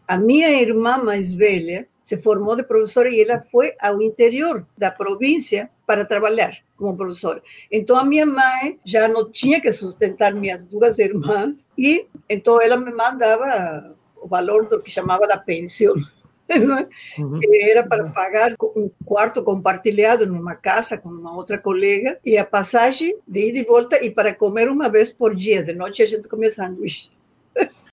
a 0.06 0.18
minha 0.18 0.50
irmã 0.61 0.99
mais 0.99 1.32
velha 1.32 1.87
se 2.02 2.16
formou 2.16 2.56
de 2.56 2.64
professora 2.64 3.09
e 3.09 3.21
ela 3.21 3.44
foi 3.50 3.73
ao 3.80 4.02
interior 4.02 4.66
da 4.76 4.90
província 4.90 5.71
para 5.87 6.04
trabalhar 6.04 6.56
como 6.76 6.97
professora. 6.97 7.42
Então 7.71 7.97
a 7.97 8.04
minha 8.04 8.26
mãe 8.26 8.78
já 8.85 9.06
não 9.06 9.30
tinha 9.30 9.61
que 9.61 9.73
sustentar 9.73 10.35
minhas 10.35 10.64
duas 10.64 10.99
irmãs 10.99 11.68
e 11.78 12.06
então 12.28 12.61
ela 12.61 12.76
me 12.76 12.92
mandava 12.92 13.94
o 14.21 14.26
valor 14.26 14.68
do 14.68 14.80
que 14.80 14.90
chamava 14.90 15.26
da 15.26 15.38
pensão. 15.38 15.94
Uhum. 17.18 17.40
Era 17.61 17.87
para 17.87 18.09
pagar 18.11 18.54
um 18.76 18.90
quarto 19.04 19.42
compartilhado 19.42 20.26
numa 20.26 20.54
casa 20.54 20.97
com 20.97 21.09
uma 21.09 21.35
outra 21.35 21.59
colega 21.59 22.18
e 22.25 22.38
a 22.38 22.44
passagem 22.44 23.16
de 23.26 23.49
ida 23.49 23.59
e 23.59 23.64
volta 23.64 24.02
e 24.02 24.11
para 24.11 24.35
comer 24.35 24.68
uma 24.68 24.88
vez 24.88 25.12
por 25.12 25.35
dia. 25.35 25.62
De 25.62 25.73
noite 25.75 26.02
a 26.02 26.06
gente 26.06 26.28
comia 26.28 26.50
sanduíche. 26.50 27.11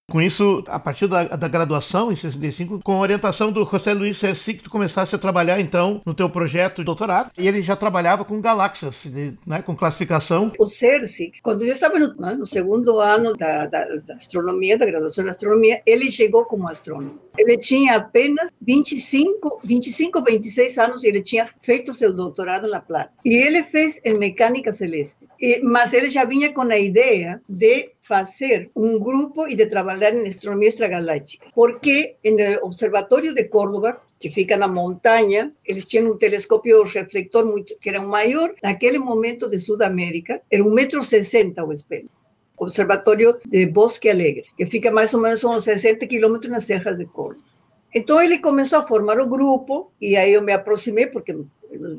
Com 0.09 0.21
isso, 0.21 0.63
a 0.67 0.79
partir 0.79 1.07
da, 1.07 1.23
da, 1.23 1.47
graduação, 1.47 2.11
em 2.11 2.15
65, 2.15 2.79
com 2.83 2.93
a 2.93 2.99
orientação 2.99 3.51
do 3.51 3.63
José 3.63 3.93
Luiz 3.93 4.17
Cerci, 4.17 4.55
tu 4.55 4.69
começaste 4.69 5.15
a 5.15 5.19
trabalhar, 5.19 5.59
então, 5.59 6.01
no 6.05 6.13
teu 6.13 6.29
projeto 6.29 6.77
de 6.77 6.83
doutorado. 6.83 7.31
E 7.37 7.47
ele 7.47 7.61
já 7.61 7.75
trabalhava 7.75 8.25
com 8.25 8.41
galáxias, 8.41 9.05
né, 9.45 9.61
com 9.61 9.75
classificação. 9.75 10.51
O 10.57 10.65
Cerci, 10.65 11.31
quando 11.43 11.63
eu 11.63 11.73
estava 11.73 11.99
no, 11.99 12.15
né, 12.15 12.33
no 12.33 12.47
segundo 12.47 12.99
ano 12.99 13.33
da, 13.33 13.67
da, 13.67 13.85
da, 13.97 14.13
astronomia, 14.15 14.77
da 14.77 14.85
graduação 14.85 15.23
de 15.23 15.29
astronomia, 15.29 15.81
ele 15.85 16.09
chegou 16.09 16.45
como 16.45 16.67
astrônomo. 16.67 17.19
Ele 17.37 17.57
tinha 17.57 17.95
apenas 17.95 18.51
25, 18.61 19.61
25, 19.63 20.23
26 20.23 20.77
anos 20.77 21.03
e 21.03 21.07
ele 21.07 21.21
tinha 21.21 21.49
feito 21.61 21.93
seu 21.93 22.11
doutorado 22.11 22.67
na 22.67 22.81
Plata. 22.81 23.11
E 23.23 23.35
ele 23.35 23.63
fez 23.63 23.99
em 24.03 24.17
mecânica 24.17 24.71
celeste. 24.71 25.27
E, 25.39 25.61
mas 25.61 25.93
ele 25.93 26.09
já 26.09 26.25
vinha 26.25 26.51
com 26.51 26.61
a 26.61 26.77
ideia 26.77 27.41
de 27.47 27.91
fazer 28.09 28.71
um 28.75 28.99
grupo 28.99 29.47
e 29.47 29.55
de 29.55 29.67
trabalhar 29.67 30.11
em 30.15 30.27
astronomia 30.27 30.69
extragaláctica. 30.69 31.45
Porque 31.53 32.15
no 32.25 32.65
Observatório 32.65 33.35
de 33.35 33.43
Córdoba, 33.43 34.01
que 34.19 34.31
fica 34.31 34.57
na 34.57 34.67
montanha, 34.67 35.53
eles 35.63 35.85
tinham 35.85 36.11
um 36.11 36.17
telescópio 36.17 36.81
reflector 36.83 37.45
muito, 37.45 37.77
que 37.79 37.87
era 37.87 38.01
o 38.01 38.09
maior 38.09 38.51
naquele 38.63 38.97
momento 38.97 39.47
de 39.47 39.59
Sudamérica, 39.59 40.41
era 40.49 40.63
1,60m 40.63 41.67
o 41.67 41.71
espelho. 41.71 42.09
Observatório 42.57 43.37
de 43.45 43.67
Bosque 43.67 44.09
Alegre, 44.09 44.45
que 44.57 44.65
fica 44.65 44.91
mais 44.91 45.13
ou 45.13 45.21
menos 45.21 45.43
uns 45.43 45.63
60 45.63 46.07
quilômetros 46.07 46.51
nas 46.51 46.65
Serras 46.65 46.97
de 46.97 47.05
Córdoba. 47.05 47.45
Então 47.93 48.21
ele 48.21 48.39
começou 48.39 48.79
a 48.79 48.87
formar 48.87 49.19
o 49.19 49.27
grupo 49.27 49.91
e 49.99 50.15
aí 50.15 50.33
eu 50.33 50.41
me 50.41 50.53
aproximei 50.53 51.07
porque 51.07 51.33
nos 51.33 51.47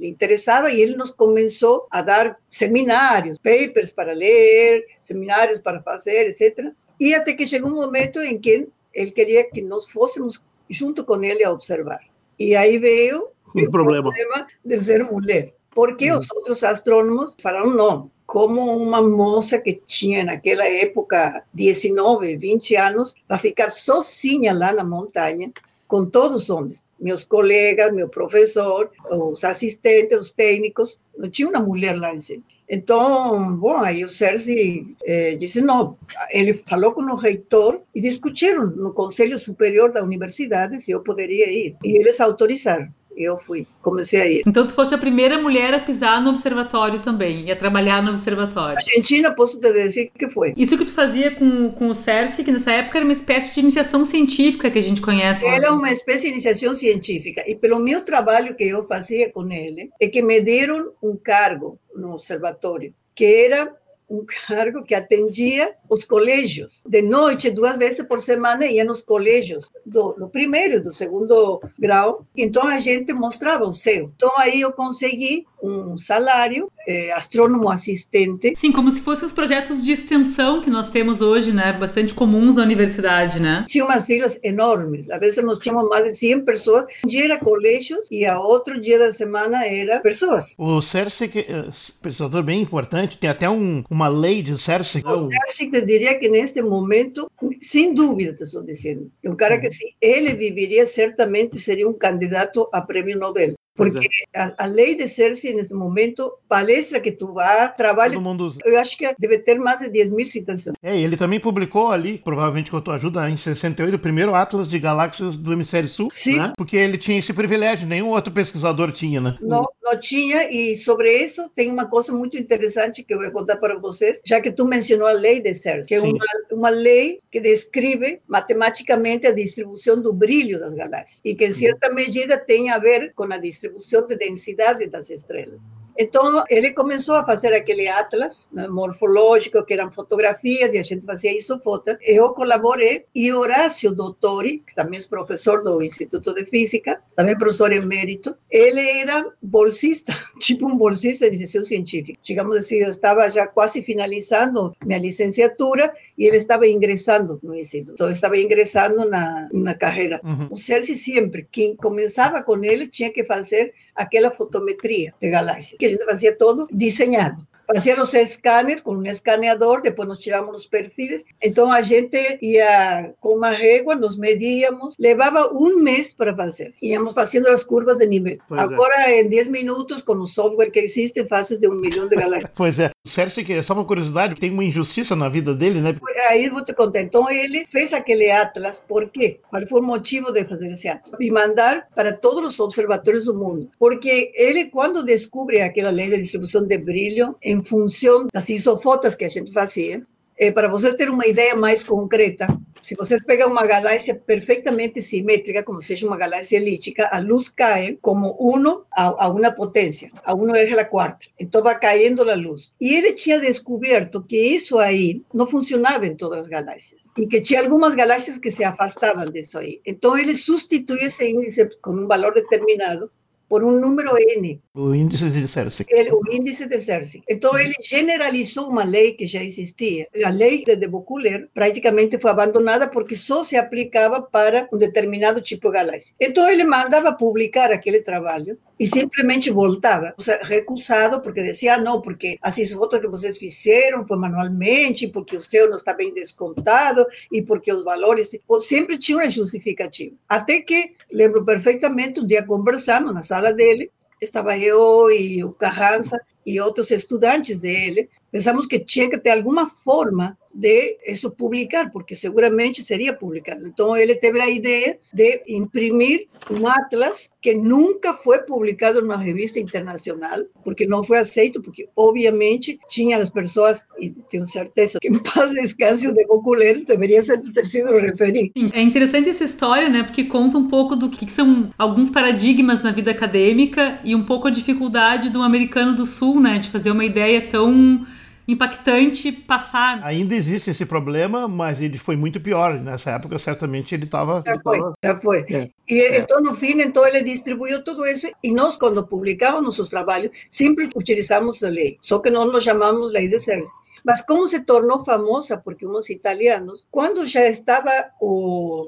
interessava 0.03 0.71
e 0.71 0.81
ele 0.81 0.97
nos 0.97 1.11
começou 1.11 1.87
a 1.91 2.03
dar 2.03 2.37
seminários, 2.51 3.39
papers 3.39 3.93
para 3.93 4.13
ler, 4.13 4.85
seminários 5.03 5.59
para 5.59 5.83
fazer, 5.83 6.29
etc. 6.29 6.73
E 6.99 7.15
até 7.15 7.33
que 7.33 7.47
chegou 7.47 7.71
um 7.71 7.77
momento 7.77 8.21
em 8.21 8.39
que 8.39 8.69
ele 8.95 9.11
queria 9.11 9.45
que 9.49 9.63
nós 9.63 9.89
fôssemos 9.89 10.43
junto 10.69 11.05
com 11.05 11.23
ele 11.23 11.45
a 11.45 11.53
observar. 11.53 12.01
E 12.39 12.55
aí 12.55 12.79
veio 12.79 13.29
o 13.55 13.71
problema. 13.71 14.13
problema 14.13 14.47
de 14.65 14.79
ser 14.79 15.05
mulher. 15.05 15.53
Porque 15.73 16.11
os 16.13 16.31
outros 16.33 16.65
astrônomos 16.65 17.37
falaram 17.41 17.71
não, 17.71 18.11
como 18.27 18.77
uma 18.77 19.01
moça 19.03 19.59
que 19.59 19.75
tinha 19.87 20.25
naquela 20.25 20.67
época 20.67 21.43
19, 21.55 22.37
20 22.37 22.77
anos, 22.77 23.15
vai 23.29 23.39
ficar 23.39 23.71
sozinha 23.71 24.53
lá 24.53 24.73
na 24.73 24.85
montanha, 24.85 25.53
com 25.91 26.07
todos 26.07 26.45
os 26.45 26.51
homens, 26.51 26.85
meus 27.01 27.25
colegas, 27.25 27.93
meu 27.93 28.09
professor, 28.09 28.93
os 29.11 29.43
assistentes, 29.43 30.17
os 30.17 30.31
técnicos, 30.31 31.01
não 31.19 31.29
tinha 31.29 31.49
uma 31.49 31.61
mulher 31.61 31.99
lá 31.99 32.15
em 32.15 32.21
cima. 32.21 32.45
Então, 32.69 33.57
bom, 33.57 33.77
aí 33.79 34.05
o 34.05 34.09
Sergi 34.09 34.95
eh, 35.05 35.35
disse 35.35 35.61
não. 35.61 35.99
Ele 36.31 36.63
falou 36.69 36.93
com 36.93 37.03
o 37.03 37.17
reitor 37.17 37.81
e 37.93 38.01
discutiram 38.01 38.67
no 38.67 38.95
Conselho 38.95 39.37
Superior 39.37 39.91
da 39.91 40.05
Universidade 40.05 40.81
se 40.81 40.93
eu 40.93 41.01
poderia 41.01 41.51
ir. 41.51 41.77
E 41.83 41.99
eles 41.99 42.21
autorizaram 42.21 42.89
eu 43.23 43.39
fui, 43.39 43.67
comecei 43.83 44.21
a 44.21 44.27
ir. 44.27 44.43
Então 44.47 44.67
tu 44.67 44.73
foste 44.73 44.95
a 44.95 44.99
primeira 44.99 45.39
mulher 45.39 45.75
a 45.75 45.79
pisar 45.79 46.21
no 46.23 46.31
observatório 46.31 47.01
também, 47.01 47.47
e 47.47 47.53
a 47.53 47.57
trabalhar 47.57 48.03
no 48.03 48.11
observatório. 48.11 48.77
Argentina, 48.77 49.35
posso 49.35 49.61
te 49.61 49.73
dizer 49.73 50.11
que 50.19 50.29
foi. 50.29 50.55
Isso 50.57 50.77
que 50.77 50.85
tu 50.85 50.93
fazia 50.93 51.31
com, 51.31 51.71
com 51.73 51.89
o 51.89 51.95
CERSI, 51.95 52.45
que 52.45 52.53
nessa 52.53 52.73
época 52.73 52.99
era 52.99 53.05
uma 53.05 53.13
espécie 53.13 53.55
de 53.55 53.61
iniciação 53.61 54.05
científica 54.05 54.71
que 54.71 54.79
a 54.79 54.83
gente 54.83 55.01
conhece. 55.01 55.47
Era 55.47 55.73
uma 55.73 55.91
espécie 55.91 56.25
de 56.25 56.33
iniciação 56.33 56.75
científica, 56.75 57.45
e 57.47 57.55
pelo 57.55 57.79
meu 57.79 58.05
trabalho 58.05 58.55
que 58.55 58.65
eu 58.65 58.87
fazia 58.87 59.31
com 59.31 59.49
ele, 59.51 59.91
é 60.01 60.09
que 60.09 60.23
me 60.23 60.41
deram 60.41 60.93
um 61.03 61.17
cargo 61.17 61.79
no 61.95 62.13
observatório, 62.13 62.95
que 63.15 63.25
era 63.25 63.75
um 64.11 64.25
cargo 64.25 64.83
que 64.83 64.95
atendia 64.95 65.73
os 65.89 66.05
colégios. 66.05 66.83
De 66.87 67.01
noite, 67.01 67.51
duas 67.51 67.77
vezes 67.77 68.05
por 68.05 68.21
semana, 68.21 68.67
ia 68.67 68.85
nos 68.85 69.01
colégios 69.01 69.71
do, 69.87 70.13
do 70.15 70.29
primeiro 70.29 70.77
e 70.77 70.81
do 70.81 70.93
segundo 70.93 71.61
grau. 71.79 72.27
Então, 72.37 72.67
a 72.67 72.81
gente 72.81 73.13
mostrava 73.13 73.65
o 73.65 73.73
céu. 73.73 74.11
Então, 74.17 74.33
aí 74.37 74.61
eu 74.61 74.73
consegui 74.73 75.47
um 75.63 75.97
salário, 75.97 76.71
eh, 76.87 77.13
astrônomo 77.13 77.71
assistente. 77.71 78.53
Sim, 78.57 78.73
como 78.73 78.91
se 78.91 79.01
fossem 79.01 79.27
os 79.27 79.33
projetos 79.33 79.85
de 79.85 79.93
extensão 79.93 80.61
que 80.61 80.71
nós 80.71 80.91
temos 80.91 81.21
hoje, 81.21 81.53
né? 81.53 81.73
Bastante 81.73 82.15
comuns 82.15 82.57
na 82.57 82.63
universidade, 82.63 83.41
né? 83.41 83.65
Tinha 83.69 83.85
umas 83.85 84.05
filas 84.05 84.39
enormes. 84.43 85.09
Às 85.11 85.21
vezes 85.21 85.45
nós 85.45 85.59
tínhamos 85.59 85.89
mais 85.89 86.05
de 86.05 86.15
100 86.15 86.45
pessoas. 86.45 86.87
Um 87.05 87.09
dia 87.09 87.25
era 87.25 87.39
colégios 87.39 88.07
e 88.11 88.25
a 88.27 88.39
outro 88.41 88.81
dia 88.81 88.99
da 88.99 89.13
semana 89.13 89.65
era 89.67 90.01
pessoas. 90.01 90.55
O 90.59 90.81
CERSEC 90.81 91.41
é 91.41 91.65
pesquisador 92.03 92.43
bem 92.43 92.61
importante, 92.61 93.19
tem 93.19 93.31
até 93.31 93.49
um, 93.49 93.85
uma 93.91 94.09
lei 94.09 94.43
de 94.43 94.59
CERSEC. 94.59 95.07
O 95.07 95.31
CERSEC, 95.31 95.75
eu 95.75 95.87
diria 95.87 96.19
que 96.19 96.29
neste 96.29 96.63
momento, 96.63 97.31
sem 97.61 97.95
dúvida, 97.95 98.37
estou 98.41 98.63
dizendo, 98.63 99.11
é 99.23 99.31
um 99.31 99.37
cara 99.37 99.59
que, 99.59 99.71
se 99.71 99.95
ele 100.01 100.35
viveria, 100.35 100.87
certamente 100.87 101.59
seria 101.59 101.89
um 101.89 101.93
candidato 101.93 102.69
a 102.73 102.81
prêmio 102.81 103.19
Nobel. 103.19 103.55
Porque 103.85 104.09
é. 104.35 104.41
a, 104.41 104.55
a, 104.59 104.67
lei 104.67 104.95
de 104.95 105.09
Cersei, 105.09 105.55
nesse 105.55 105.75
momento, 105.75 106.33
palestra 106.49 107.01
que 107.01 107.13
tu 107.13 107.33
vá, 107.33 107.69
trabalho. 107.69 108.15
Todo 108.15 108.23
mundo 108.23 108.47
usa. 108.47 108.61
Eu 108.65 108.79
acho 108.79 108.97
que 108.97 109.13
deve 109.19 109.39
ter 109.39 109.59
mais 109.59 109.81
de 109.81 109.89
10 109.89 110.11
mil 110.11 110.27
citações. 110.27 110.77
É, 110.83 110.99
ele 110.99 111.17
também 111.17 111.41
publicou 111.41 111.91
ali, 111.91 112.19
provavelmente 112.19 112.71
com 112.71 112.77
a 112.77 112.81
tua 112.81 112.97
ajuda, 112.97 113.29
em 113.29 113.37
68, 113.37 113.95
o 113.95 113.99
primeiro 113.99 114.35
Atlas 114.35 114.69
de 114.69 114.79
Galáxias 114.79 115.37
do 115.37 115.53
Hemisfério 115.53 115.89
Sul. 115.89 116.09
Sim. 116.11 116.39
Né? 116.39 116.53
Porque 116.57 116.77
ele 116.77 116.99
tinha 116.99 117.19
esse 117.19 117.33
privilégio, 117.33 117.87
nenhum 117.87 118.09
outro 118.09 118.33
pesquisador 118.33 118.93
tinha, 118.93 119.21
né? 119.21 119.37
Não, 119.41 119.65
não 119.83 119.99
tinha, 119.99 120.51
e 120.51 120.77
sobre 120.77 121.13
isso 121.13 121.49
tem 121.55 121.71
uma 121.71 121.87
coisa 121.87 122.13
muito 122.13 122.37
interessante 122.37 123.03
que 123.03 123.15
eu 123.15 123.19
vou 123.19 123.31
contar 123.33 123.57
para 123.57 123.79
vocês, 123.79 124.21
já 124.25 124.41
que 124.41 124.51
tu 124.51 124.65
mencionou 124.65 125.07
a 125.07 125.13
lei 125.13 125.41
de 125.41 125.55
Cersei, 125.55 125.89
que 125.89 125.95
é 125.95 126.01
uma, 126.01 126.27
uma 126.53 126.69
lei 126.69 127.19
que 127.31 127.41
descreve 127.41 128.21
matematicamente 128.27 129.27
a 129.27 129.33
distribuição 129.33 130.01
do 130.01 130.13
brilho 130.13 130.59
das 130.59 130.75
galáxias, 130.75 131.21
e 131.25 131.35
que 131.35 131.47
em 131.47 131.53
certa 131.53 131.93
medida 131.93 132.39
tem 132.39 132.71
a 132.71 132.79
ver 132.79 133.13
com 133.15 133.25
a 133.25 133.39
distribuição 133.39 133.70
distribuição 133.71 134.07
de 134.07 134.17
densidade 134.17 134.89
das 134.89 135.11
estrelas. 135.11 135.61
Então, 136.01 136.43
ele 136.49 136.73
começou 136.73 137.17
a 137.17 137.27
fazer 137.27 137.53
aquele 137.53 137.87
atlas 137.87 138.49
né, 138.51 138.67
morfológico, 138.67 139.63
que 139.63 139.75
eram 139.75 139.93
fotografias, 139.93 140.73
e 140.73 140.79
a 140.79 140.83
gente 140.83 141.05
fazia 141.05 141.37
isso 141.37 141.61
foto. 141.61 141.95
Eu 142.01 142.33
colaborei, 142.33 143.05
e 143.15 143.31
Horácio 143.31 143.93
Dottori, 143.93 144.63
que 144.67 144.75
também 144.75 144.99
é 144.99 145.07
professor 145.07 145.63
do 145.63 145.83
Instituto 145.83 146.33
de 146.33 146.47
Física, 146.47 147.03
também 147.15 147.37
professor 147.37 147.71
emérito, 147.71 148.35
ele 148.51 148.81
era 148.81 149.31
bolsista, 149.43 150.17
tipo 150.41 150.67
um 150.67 150.75
bolsista 150.75 151.29
de 151.29 151.37
iniciação 151.37 151.69
científica. 151.69 152.19
Digamos 152.23 152.57
assim, 152.57 152.77
eu 152.77 152.91
estava 152.91 153.29
já 153.29 153.47
quase 153.47 153.83
finalizando 153.83 154.75
minha 154.83 154.99
licenciatura, 154.99 155.93
e 156.17 156.25
ele 156.25 156.39
estava 156.39 156.67
ingressando 156.67 157.39
no 157.43 157.55
Instituto. 157.55 157.93
Então, 157.93 158.07
eu 158.07 158.15
estava 158.15 158.39
ingressando 158.39 159.05
na, 159.05 159.51
na 159.53 159.75
carreira. 159.75 160.19
Uhum. 160.25 160.49
O 160.51 160.57
sempre, 160.57 161.47
quem 161.53 161.77
começava 161.77 162.43
com 162.43 162.65
ele, 162.65 162.89
tinha 162.89 163.13
que 163.13 163.23
fazer 163.23 163.75
aquela 163.95 164.31
fotometria 164.31 165.13
de 165.21 165.29
galáxias, 165.29 165.77
que 165.79 165.90
gente 165.91 166.05
fazia 166.05 166.37
todo 166.37 166.67
desenhado. 166.71 167.47
Fazia 167.73 168.03
os 168.03 168.13
escâneres 168.15 168.83
com 168.83 168.95
um 168.95 169.07
escaneador, 169.07 169.83
depois 169.83 170.09
nós 170.09 170.19
tiramos 170.19 170.57
os 170.57 170.67
perfis. 170.67 171.25
Então 171.43 171.71
a 171.71 171.83
gente 171.83 172.39
ia 172.43 173.13
com 173.21 173.35
uma 173.37 173.51
régua, 173.51 173.95
nos 173.95 174.17
medíamos, 174.19 174.95
levava 174.99 175.51
um 175.53 175.81
mês 175.81 176.13
para 176.13 176.35
fazer. 176.35 176.75
Íamos 176.83 177.15
fazendo 177.15 177.49
as 177.49 177.63
curvas 177.63 177.99
de 177.99 178.07
nível. 178.07 178.39
Pois 178.49 178.61
Agora, 178.61 179.11
é. 179.11 179.21
em 179.21 179.29
10 179.29 179.49
minutos, 179.49 180.03
com 180.03 180.15
o 180.15 180.27
software 180.27 180.71
que 180.71 180.81
existe, 180.81 181.27
fazes 181.27 181.59
de 181.59 181.69
um 181.69 181.75
milhão 181.75 182.09
de 182.09 182.17
galáxias. 182.17 182.51
pois 182.55 182.79
é. 182.81 182.91
O 183.07 183.09
Cersei, 183.09 183.45
que 183.45 183.53
é 183.55 183.63
só 183.63 183.73
uma 183.73 183.85
curiosidade, 183.85 184.35
tem 184.35 184.51
uma 184.51 184.65
injustiça 184.65 185.17
na 185.17 185.29
vida 185.29 185.55
dele, 185.55 185.81
né? 185.81 185.97
Aí 186.29 186.49
vou 186.49 186.65
te 186.65 186.75
contar. 186.75 187.01
Então 187.01 187.31
ele 187.31 187.65
fez 187.67 187.95
aquele 187.95 188.31
atlas, 188.31 188.83
por 188.87 189.09
quê? 189.09 189.41
Qual 189.49 189.67
foi 189.67 189.81
o 189.81 189.85
motivo 189.85 190.33
de 190.33 190.45
fazer 190.45 190.69
esse 190.69 190.89
atlas? 190.89 191.19
E 191.19 191.31
mandar 191.31 191.89
para 191.95 192.13
todos 192.13 192.55
os 192.55 192.61
observatórios 192.61 193.25
do 193.25 193.35
mundo. 193.35 193.71
Porque 193.79 194.33
ele, 194.35 194.67
quando 194.67 195.05
descobre 195.05 195.63
aquela 195.63 195.91
lei 195.91 196.11
de 196.11 196.19
distribuição 196.19 196.67
de 196.67 196.77
brilho, 196.77 197.37
em 197.43 197.60
função 197.63 198.27
das 198.33 198.49
isofotos 198.49 199.15
que 199.15 199.25
a 199.25 199.29
gente 199.29 199.53
fazia, 199.53 200.07
é, 200.39 200.51
para 200.51 200.69
vocês 200.69 200.95
terem 200.95 201.13
uma 201.13 201.27
ideia 201.27 201.55
mais 201.55 201.85
concreta, 201.85 202.47
se 202.83 202.95
vocês 202.95 203.23
pegam 203.25 203.51
uma 203.51 203.67
galáxia 203.67 204.15
perfeitamente 204.15 205.03
simétrica, 205.03 205.63
como 205.63 205.83
seja 205.83 206.07
uma 206.07 206.17
galáxia 206.17 206.57
elíptica, 206.57 207.09
a 207.13 207.19
luz 207.19 207.49
cai 207.51 207.99
como 208.01 208.37
1 208.41 208.85
a, 208.91 209.25
a 209.25 209.29
uma 209.29 209.51
potência, 209.51 210.11
a 210.25 210.35
1 210.35 210.55
é 210.57 210.81
a 210.81 210.85
quarta. 210.85 211.27
Então 211.39 211.63
vai 211.63 211.79
caindo 211.79 212.23
a 212.29 212.35
luz. 212.35 212.75
E 212.81 212.95
ele 212.95 213.13
tinha 213.13 213.39
descoberto 213.39 214.23
que 214.23 214.37
isso 214.37 214.79
aí 214.79 215.23
não 215.33 215.47
funcionava 215.47 216.07
em 216.07 216.17
todas 216.17 216.41
as 216.41 216.47
galáxias. 216.47 217.03
E 217.19 217.27
que 217.27 217.41
tinha 217.41 217.61
algumas 217.61 217.95
galáxias 217.95 218.39
que 218.39 218.51
se 218.51 218.65
afastavam 218.65 219.27
disso 219.27 219.59
aí. 219.59 219.81
Então 219.85 220.17
ele 220.17 220.35
substitui 220.35 221.05
esse 221.05 221.29
índice 221.29 221.69
com 221.83 221.93
um 221.93 222.07
valor 222.07 222.33
determinado 222.33 223.11
por 223.51 223.65
um 223.65 223.73
número 223.73 224.17
N. 224.17 224.63
O 224.73 224.95
índice 224.95 225.29
de. 225.29 225.41
Ele, 225.89 226.13
o 226.13 226.23
índice 226.31 226.69
de 226.69 226.79
Cersei. 226.79 227.21
Então, 227.29 227.59
ele 227.59 227.75
generalizou 227.83 228.69
uma 228.69 228.85
lei 228.85 229.15
que 229.15 229.27
já 229.27 229.43
existia. 229.43 230.07
A 230.25 230.31
lei 230.31 230.65
de 230.65 230.87
Boculer 230.87 231.49
praticamente 231.53 232.17
foi 232.17 232.31
abandonada 232.31 232.87
porque 232.87 233.17
só 233.17 233.43
se 233.43 233.57
aplicava 233.57 234.23
para 234.23 234.69
um 234.73 234.79
determinado 234.79 235.43
tipo 235.43 235.67
de 235.67 235.75
galáxia. 235.75 236.15
Então, 236.21 236.49
ele 236.49 236.63
mandava 236.63 237.13
publicar 237.13 237.73
aquele 237.73 238.01
trabalho 238.03 238.57
e 238.79 238.87
simplesmente 238.87 239.51
voltava, 239.51 240.15
ou 240.17 240.25
seja, 240.25 240.43
recusado, 240.45 241.21
porque 241.21 241.43
dizia, 241.43 241.77
não, 241.77 242.01
porque 242.01 242.39
as 242.41 242.57
fotos 242.73 243.01
que 243.01 243.09
vocês 243.09 243.37
fizeram 243.37 244.07
foi 244.07 244.17
manualmente, 244.17 245.09
porque 245.09 245.37
o 245.37 245.43
seu 245.43 245.69
não 245.69 245.77
está 245.77 245.93
bem 245.93 246.15
descontado, 246.15 247.05
e 247.33 247.43
porque 247.43 247.73
os 247.73 247.83
valores... 247.83 248.31
Sempre 248.61 248.97
tinha 248.97 249.19
uma 249.19 249.29
justificativa. 249.29 250.15
Até 250.29 250.61
que, 250.61 250.95
lembro 251.13 251.45
perfeitamente, 251.45 252.21
um 252.21 252.27
dia 252.27 252.43
conversando 252.43 253.13
na 253.13 253.23
sala 253.23 253.40
dele, 253.53 253.91
estava 254.21 254.59
eu 254.59 255.11
e 255.11 255.43
o 255.43 255.53
Carranza 255.53 256.21
e 256.45 256.61
outros 256.61 256.91
estudantes 256.91 257.59
dele, 257.59 258.09
pensamos 258.31 258.67
que 258.67 258.79
tinha 258.79 259.09
que 259.09 259.19
ter 259.19 259.31
alguma 259.31 259.69
forma 259.69 260.37
de 260.53 260.99
isso 261.07 261.31
publicar, 261.31 261.91
porque 261.91 262.17
seguramente 262.17 262.83
seria 262.83 263.15
publicado. 263.15 263.67
Então 263.67 263.97
ele 263.97 264.15
teve 264.15 264.41
a 264.41 264.51
ideia 264.51 264.99
de 265.13 265.43
imprimir 265.49 266.27
um 266.51 266.67
atlas 266.67 267.31
que 267.41 267.55
nunca 267.55 268.13
foi 268.15 268.41
publicado 268.41 269.01
numa 269.01 269.17
revista 269.17 269.61
internacional, 269.61 270.41
porque 270.65 270.87
não 270.87 271.05
foi 271.05 271.19
aceito, 271.19 271.63
porque 271.63 271.89
obviamente 271.97 272.79
tinha 272.89 273.19
as 273.19 273.31
pessoas, 273.31 273.85
e 273.99 274.11
tenho 274.11 274.47
certeza 274.47 274.99
que 275.01 275.09
em 275.09 275.19
paz 275.19 275.53
descanse 275.53 276.09
o 276.09 276.13
de 276.13 276.27
Boculer 276.27 276.85
deveria 276.85 277.23
ser, 277.23 277.41
ter 277.53 277.67
sido 277.67 277.97
referido. 277.97 278.53
É 278.73 278.83
interessante 278.83 279.29
essa 279.29 279.45
história, 279.45 279.89
né, 279.89 280.03
porque 280.03 280.25
conta 280.25 280.59
um 280.59 280.69
pouco 280.69 280.97
do 280.97 281.09
que 281.09 281.31
são 281.31 281.71
alguns 281.79 282.11
paradigmas 282.11 282.83
na 282.83 282.91
vida 282.91 283.11
acadêmica 283.11 284.01
e 284.05 284.15
um 284.15 284.25
pouco 284.25 284.49
a 284.49 284.51
dificuldade 284.51 285.31
do 285.31 285.43
americano 285.43 285.95
do 285.95 286.07
sul, 286.07 286.41
né, 286.41 286.59
de 286.59 286.69
fazer 286.71 286.91
uma 286.91 287.05
ideia 287.05 287.41
tão 287.41 288.05
impactante 288.51 289.31
passar. 289.31 290.01
Ainda 290.03 290.35
existe 290.35 290.71
esse 290.71 290.85
problema, 290.85 291.47
mas 291.47 291.81
ele 291.81 291.99
foi 291.99 292.17
muito 292.17 292.41
pior. 292.41 292.81
Nessa 292.81 293.13
época, 293.13 293.39
certamente, 293.39 293.95
ele 293.95 294.05
estava... 294.05 294.43
Já 294.47 294.59
foi, 294.61 294.79
tava... 294.79 294.95
já 295.05 295.17
foi. 295.17 295.45
É. 295.49 295.71
E 295.89 296.01
é. 296.01 296.19
então, 296.19 296.41
no 296.41 296.55
fim, 296.55 296.81
então, 296.81 297.07
ele 297.07 297.23
distribuiu 297.23 297.83
tudo 297.85 298.07
isso 298.07 298.29
e 298.43 298.53
nós, 298.53 298.77
quando 298.77 299.07
publicamos 299.07 299.63
nossos 299.63 299.91
trabalhos, 299.91 300.31
sempre 300.51 300.89
utilizamos 300.97 301.63
a 301.63 301.69
lei, 301.69 301.99
só 302.01 302.19
que 302.19 302.31
nós 302.31 302.51
nos 302.53 302.65
chamamos 302.65 303.13
lei 303.13 303.29
de 303.29 303.39
Cersei. 303.39 303.71
Mas 304.05 304.23
como 304.23 304.49
se 304.49 304.61
tornou 304.61 305.05
famosa, 305.05 305.57
porque 305.59 305.87
uns 305.87 306.09
italianos, 306.09 306.87
quando 306.91 307.27
já 307.27 307.47
estava 307.47 307.91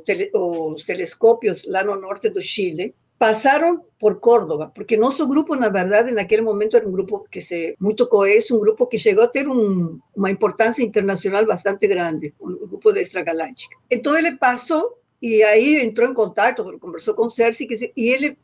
tele, 0.07 0.31
os 0.35 0.85
telescópios 0.85 1.65
lá 1.67 1.85
no 1.85 2.01
norte 2.01 2.31
do 2.31 2.41
Chile, 2.41 2.95
passaram 3.23 3.85
por 4.01 4.19
Córdoba, 4.19 4.73
porque 4.75 4.97
nosso 4.97 5.29
grupo, 5.29 5.55
na 5.55 5.69
verdade, 5.69 6.11
naquele 6.11 6.43
momento 6.43 6.77
era 6.77 6.89
um 6.89 6.91
grupo 6.91 7.25
que 7.31 7.41
se 7.41 7.77
muito 7.79 8.05
coeso, 8.09 8.57
um 8.57 8.59
grupo 8.59 8.85
que 8.85 8.99
chegou 8.99 9.23
a 9.23 9.29
ter 9.29 9.47
um, 9.47 10.01
uma 10.17 10.29
importância 10.29 10.83
internacional 10.83 11.47
bastante 11.47 11.87
grande, 11.87 12.35
um 12.41 12.67
grupo 12.67 12.93
de 12.93 13.01
extragaláctica. 13.01 13.77
Então 13.89 14.19
ele 14.19 14.33
passou 14.33 14.99
e 15.23 15.41
aí 15.45 15.81
entrou 15.81 16.11
em 16.11 16.15
contato, 16.15 16.65
conversou 16.81 17.15
com 17.15 17.31
Cersei, 17.31 17.69
e 17.97 18.09
ele 18.09 18.37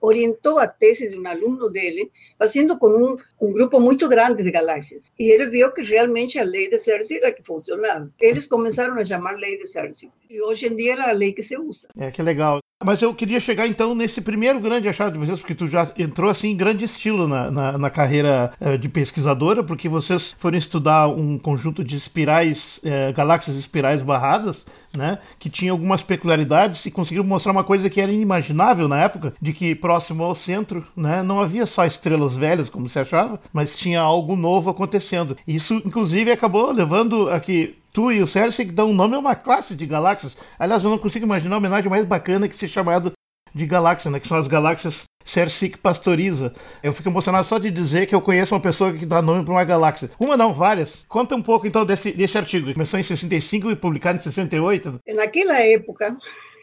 orientou 0.00 0.58
a 0.58 0.66
tese 0.66 1.08
de 1.08 1.16
um 1.16 1.28
aluno 1.28 1.68
dele, 1.68 2.10
fazendo 2.36 2.76
com 2.76 3.16
um 3.40 3.52
grupo 3.52 3.78
muito 3.78 4.08
grande 4.08 4.42
de 4.42 4.50
galáxias. 4.50 5.12
E 5.16 5.30
ele 5.30 5.46
viu 5.46 5.72
que 5.72 5.82
realmente 5.82 6.40
a 6.40 6.42
lei 6.42 6.68
de 6.68 6.80
Cersei 6.80 7.18
era 7.18 7.30
que 7.30 7.44
funcionava. 7.44 8.10
Eles 8.20 8.48
começaram 8.48 8.98
a 8.98 9.04
chamar 9.04 9.36
lei 9.36 9.56
de 9.58 9.68
Cersei. 9.68 10.10
E 10.28 10.42
hoje 10.42 10.66
em 10.66 10.74
dia 10.74 10.94
é 10.94 11.10
a 11.10 11.12
lei 11.12 11.32
que 11.32 11.42
se 11.44 11.56
usa. 11.56 11.86
É, 11.96 12.10
que 12.10 12.20
legal. 12.20 12.58
Mas 12.84 13.00
eu 13.00 13.14
queria 13.14 13.40
chegar 13.40 13.66
então 13.66 13.94
nesse 13.94 14.20
primeiro 14.20 14.60
grande 14.60 14.86
achado 14.86 15.14
de 15.14 15.18
vocês, 15.18 15.40
porque 15.40 15.54
tu 15.54 15.66
já 15.66 15.90
entrou 15.96 16.28
assim 16.28 16.50
em 16.50 16.56
grande 16.56 16.84
estilo 16.84 17.26
na, 17.26 17.50
na, 17.50 17.78
na 17.78 17.88
carreira 17.88 18.52
uh, 18.60 18.76
de 18.76 18.90
pesquisadora, 18.90 19.64
porque 19.64 19.88
vocês 19.88 20.36
foram 20.38 20.58
estudar 20.58 21.08
um 21.08 21.38
conjunto 21.38 21.82
de 21.82 21.96
espirais, 21.96 22.82
uh, 22.84 23.14
galáxias 23.14 23.56
espirais 23.56 24.02
barradas, 24.02 24.66
né, 24.96 25.18
que 25.38 25.50
tinha 25.50 25.72
algumas 25.72 26.02
peculiaridades 26.02 26.84
e 26.86 26.90
conseguiram 26.90 27.24
mostrar 27.24 27.52
uma 27.52 27.64
coisa 27.64 27.90
que 27.90 28.00
era 28.00 28.12
inimaginável 28.12 28.88
na 28.88 29.00
época, 29.00 29.34
de 29.40 29.52
que 29.52 29.74
próximo 29.74 30.22
ao 30.22 30.34
centro, 30.34 30.86
né, 30.96 31.22
não 31.22 31.40
havia 31.40 31.66
só 31.66 31.84
estrelas 31.84 32.36
velhas, 32.36 32.68
como 32.68 32.88
se 32.88 32.98
achava, 32.98 33.40
mas 33.52 33.76
tinha 33.76 34.00
algo 34.00 34.36
novo 34.36 34.70
acontecendo. 34.70 35.36
Isso, 35.46 35.80
inclusive, 35.84 36.30
acabou 36.30 36.72
levando 36.72 37.28
a 37.30 37.40
que 37.40 37.76
tu 37.92 38.10
e 38.10 38.20
o 38.20 38.26
que 38.26 38.64
dão 38.64 38.90
um 38.90 38.94
nome 38.94 39.14
a 39.14 39.18
uma 39.18 39.36
classe 39.36 39.74
de 39.76 39.86
galáxias. 39.86 40.36
Aliás, 40.58 40.82
eu 40.82 40.90
não 40.90 40.98
consigo 40.98 41.24
imaginar 41.24 41.54
a 41.54 41.58
homenagem 41.58 41.88
mais 41.88 42.04
bacana 42.04 42.48
que 42.48 42.56
ser 42.56 42.68
chamado 42.68 43.12
de 43.54 43.66
galáxia, 43.66 44.10
né? 44.10 44.18
Que 44.18 44.26
são 44.26 44.36
as 44.36 44.48
galáxias 44.48 45.04
Cersei 45.24 45.72
pastoriza. 45.80 46.52
Eu 46.82 46.92
fico 46.92 47.08
emocionado 47.08 47.46
só 47.46 47.58
de 47.58 47.70
dizer 47.70 48.06
que 48.06 48.14
eu 48.14 48.20
conheço 48.20 48.54
uma 48.54 48.60
pessoa 48.60 48.92
que 48.92 49.06
dá 49.06 49.22
nome 49.22 49.44
para 49.44 49.54
uma 49.54 49.64
galáxia. 49.64 50.10
Uma 50.18 50.36
não, 50.36 50.52
várias. 50.52 51.06
Conta 51.08 51.34
um 51.34 51.42
pouco 51.42 51.66
então 51.66 51.86
desse, 51.86 52.12
desse 52.12 52.36
artigo. 52.36 52.72
Começou 52.72 53.00
em 53.00 53.02
65 53.02 53.70
e 53.70 53.76
publicado 53.76 54.18
em 54.18 54.22
68. 54.22 55.00
Naquela 55.14 55.60
época, 55.60 56.16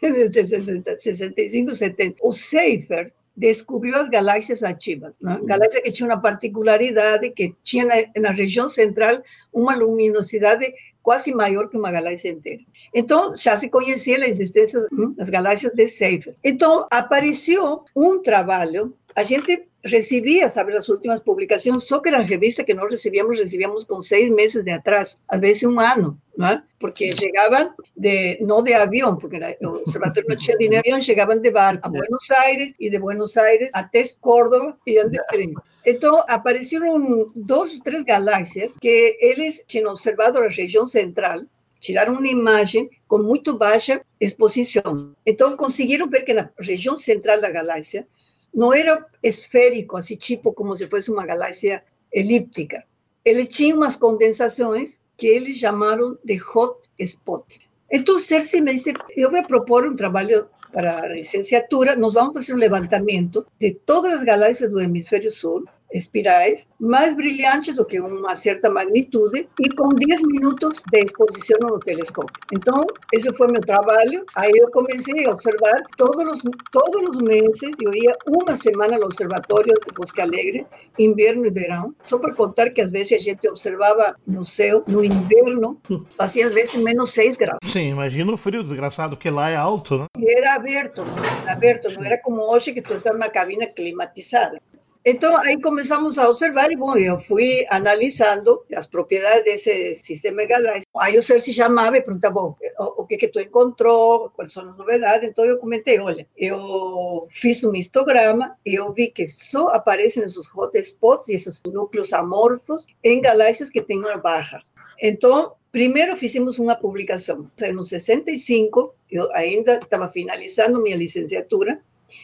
65, 0.98 1.74
70, 1.74 2.16
o 2.22 2.32
Seifer 2.32 3.12
descobriu 3.36 3.96
as 3.96 4.08
galáxias 4.08 4.62
ativas. 4.62 5.18
Né? 5.20 5.40
Galáxia 5.44 5.82
que 5.82 5.92
tinha 5.92 6.08
uma 6.08 6.20
particularidade, 6.20 7.30
que 7.30 7.54
tinha 7.62 7.84
na, 7.84 8.20
na 8.20 8.30
região 8.30 8.68
central 8.68 9.22
uma 9.52 9.74
luminosidade 9.74 10.72
quase 11.02 11.34
maior 11.34 11.68
que 11.68 11.76
uma 11.76 11.90
galáxia 11.90 12.30
inteira. 12.30 12.62
Então, 12.94 13.34
já 13.34 13.56
se 13.56 13.68
conhecia 13.68 14.16
a 14.18 14.28
existência 14.28 14.80
das 15.16 15.28
galáxias 15.28 15.74
de 15.74 15.88
Seyfert. 15.88 16.36
Então, 16.44 16.86
apareceu 16.90 17.84
um 17.94 18.22
trabalho, 18.22 18.94
a 19.16 19.22
gente 19.22 19.66
recibia, 19.84 20.48
sabe, 20.48 20.76
as 20.76 20.88
últimas 20.88 21.20
publicações, 21.20 21.84
só 21.84 21.98
que 22.00 22.08
eram 22.08 22.24
revistas 22.24 22.64
que 22.64 22.74
nós 22.74 22.90
recebíamos, 22.90 23.38
recebíamos 23.38 23.84
com 23.84 24.00
seis 24.00 24.28
meses 24.30 24.62
de 24.62 24.70
atraso, 24.70 25.18
às 25.28 25.40
vezes 25.40 25.62
um 25.64 25.78
ano, 25.80 26.18
não 26.36 26.48
é? 26.48 26.62
Porque 26.78 27.14
chegavam 27.16 27.74
de, 27.96 28.38
não 28.40 28.62
de 28.62 28.72
avião, 28.74 29.16
porque 29.16 29.38
o 29.60 29.68
observatório 29.68 30.28
não 30.28 30.36
tinha 30.36 30.56
dinheiro, 30.56 30.82
avião, 30.86 31.00
chegavam 31.00 31.38
de 31.38 31.50
barco 31.50 31.86
a 31.86 31.88
Buenos 31.88 32.30
Aires 32.30 32.72
e 32.78 32.88
de 32.88 32.98
Buenos 32.98 33.36
Aires 33.36 33.70
até 33.72 34.04
Córdoba 34.20 34.76
e 34.86 35.02
de 35.04 35.26
trem. 35.26 35.54
Então, 35.84 36.22
apareceram 36.28 37.32
duas, 37.34 37.78
três 37.80 38.04
galáxias 38.04 38.74
que 38.80 39.18
eles 39.20 39.64
tinham 39.66 39.90
observado 39.90 40.38
na 40.40 40.48
região 40.48 40.86
central, 40.86 41.40
tiraram 41.80 42.14
uma 42.14 42.28
imagem 42.28 42.88
com 43.08 43.18
muito 43.18 43.58
baixa 43.58 44.00
exposição. 44.20 45.12
Então, 45.26 45.56
conseguiram 45.56 46.08
ver 46.08 46.22
que 46.22 46.32
na 46.32 46.48
região 46.56 46.96
central 46.96 47.40
da 47.40 47.50
galáxia 47.50 48.06
não 48.54 48.72
era 48.72 49.04
esférico, 49.22 49.96
assim, 49.96 50.16
tipo 50.16 50.52
como 50.52 50.76
se 50.76 50.88
fosse 50.88 51.10
uma 51.10 51.26
galáxia 51.26 51.82
elíptica. 52.12 52.84
Ele 53.24 53.46
tinha 53.46 53.74
umas 53.74 53.96
condensações 53.96 55.00
que 55.16 55.26
eles 55.26 55.58
chamaram 55.58 56.18
de 56.24 56.40
hot 56.54 56.90
spot. 56.98 57.58
Então, 57.90 58.18
Cersei 58.18 58.60
me 58.60 58.72
disse, 58.72 58.92
eu 59.16 59.30
vou 59.30 59.42
propor 59.44 59.86
um 59.86 59.94
trabalho 59.94 60.48
para 60.72 61.02
a 61.02 61.08
licenciatura, 61.08 61.94
nós 61.94 62.14
vamos 62.14 62.32
fazer 62.32 62.54
um 62.54 62.58
levantamento 62.58 63.46
de 63.60 63.74
todas 63.86 64.14
as 64.14 64.22
galáxias 64.22 64.70
do 64.70 64.80
hemisfério 64.80 65.30
sul 65.30 65.64
espirais 65.92 66.68
mais 66.78 67.14
brilhantes 67.14 67.74
do 67.74 67.84
que 67.84 68.00
uma 68.00 68.34
certa 68.36 68.70
magnitude 68.70 69.48
e 69.58 69.68
com 69.74 69.88
10 69.88 70.22
minutos 70.22 70.82
de 70.90 71.04
exposição 71.04 71.58
no 71.60 71.78
telescópio. 71.78 72.34
Então, 72.52 72.86
esse 73.12 73.32
foi 73.34 73.48
meu 73.48 73.60
trabalho. 73.60 74.24
Aí 74.34 74.52
eu 74.54 74.70
comecei 74.70 75.26
a 75.26 75.30
observar 75.30 75.82
todos 75.96 76.32
os, 76.32 76.42
todos 76.70 77.16
os 77.16 77.22
meses. 77.22 77.70
Eu 77.80 77.94
ia 77.94 78.16
uma 78.26 78.56
semana 78.56 78.96
ao 78.96 79.04
observatório 79.04 79.74
de 79.74 79.94
Bosque 79.94 80.20
Alegre, 80.20 80.66
inverno 80.98 81.46
e 81.46 81.50
verão, 81.50 81.94
só 82.02 82.18
para 82.18 82.34
contar 82.34 82.70
que 82.70 82.80
às 82.80 82.90
vezes 82.90 83.12
a 83.12 83.18
gente 83.18 83.48
observava 83.48 84.14
no 84.26 84.44
céu, 84.44 84.82
no 84.86 85.04
inverno, 85.04 85.80
fazia 86.16 86.46
às 86.46 86.54
vezes 86.54 86.74
menos 86.74 87.10
6 87.12 87.36
graus. 87.36 87.58
Sim, 87.62 87.90
imagina 87.90 88.32
o 88.32 88.36
frio 88.36 88.62
desgraçado, 88.62 89.16
que 89.16 89.30
lá 89.30 89.50
é 89.50 89.56
alto, 89.56 89.98
né? 89.98 90.04
E 90.18 90.38
era 90.38 90.54
aberto, 90.54 91.02
aberto, 91.46 91.90
não 91.92 92.04
era 92.04 92.18
como 92.18 92.42
hoje 92.42 92.72
que 92.72 92.82
tu 92.82 92.94
está 92.94 93.12
numa 93.12 93.28
cabina 93.28 93.66
climatizada. 93.66 94.60
Então, 95.04 95.36
aí 95.36 95.60
começamos 95.60 96.16
a 96.16 96.28
observar 96.28 96.70
e, 96.70 96.76
bom, 96.76 96.96
eu 96.96 97.18
fui 97.18 97.66
analisando 97.68 98.64
as 98.74 98.86
propriedades 98.86 99.44
desse 99.44 99.96
sistema 99.96 100.42
de 100.42 100.48
galáxias. 100.48 100.84
Aí 100.96 101.18
o 101.18 101.22
Cersei 101.22 101.52
chamava 101.52 101.96
e 101.96 102.02
perguntava, 102.02 102.34
bom, 102.34 102.56
o, 102.78 103.02
o 103.02 103.06
que 103.06 103.16
que 103.16 103.26
tu 103.26 103.40
encontrou, 103.40 104.30
quais 104.30 104.52
são 104.52 104.68
as 104.68 104.76
novidades. 104.76 105.28
Então, 105.28 105.44
eu 105.44 105.58
comentei, 105.58 105.98
olha, 105.98 106.24
eu 106.36 107.26
fiz 107.30 107.64
um 107.64 107.74
histograma 107.74 108.56
e 108.64 108.74
eu 108.74 108.92
vi 108.92 109.10
que 109.10 109.26
só 109.26 109.68
aparecem 109.68 110.22
esses 110.22 110.48
hotspots 110.54 111.28
e 111.28 111.34
esses 111.34 111.60
núcleos 111.66 112.12
amorfos 112.12 112.86
em 113.02 113.20
galáxias 113.20 113.70
que 113.70 113.82
têm 113.82 113.98
uma 113.98 114.16
barra. 114.16 114.62
Então, 115.02 115.54
primeiro 115.72 116.16
fizemos 116.16 116.60
uma 116.60 116.76
publicação. 116.76 117.50
No 117.74 117.82
65, 117.82 118.94
eu 119.10 119.28
ainda 119.32 119.78
estava 119.78 120.08
finalizando 120.08 120.80
minha 120.80 120.96
licenciatura, 120.96 121.80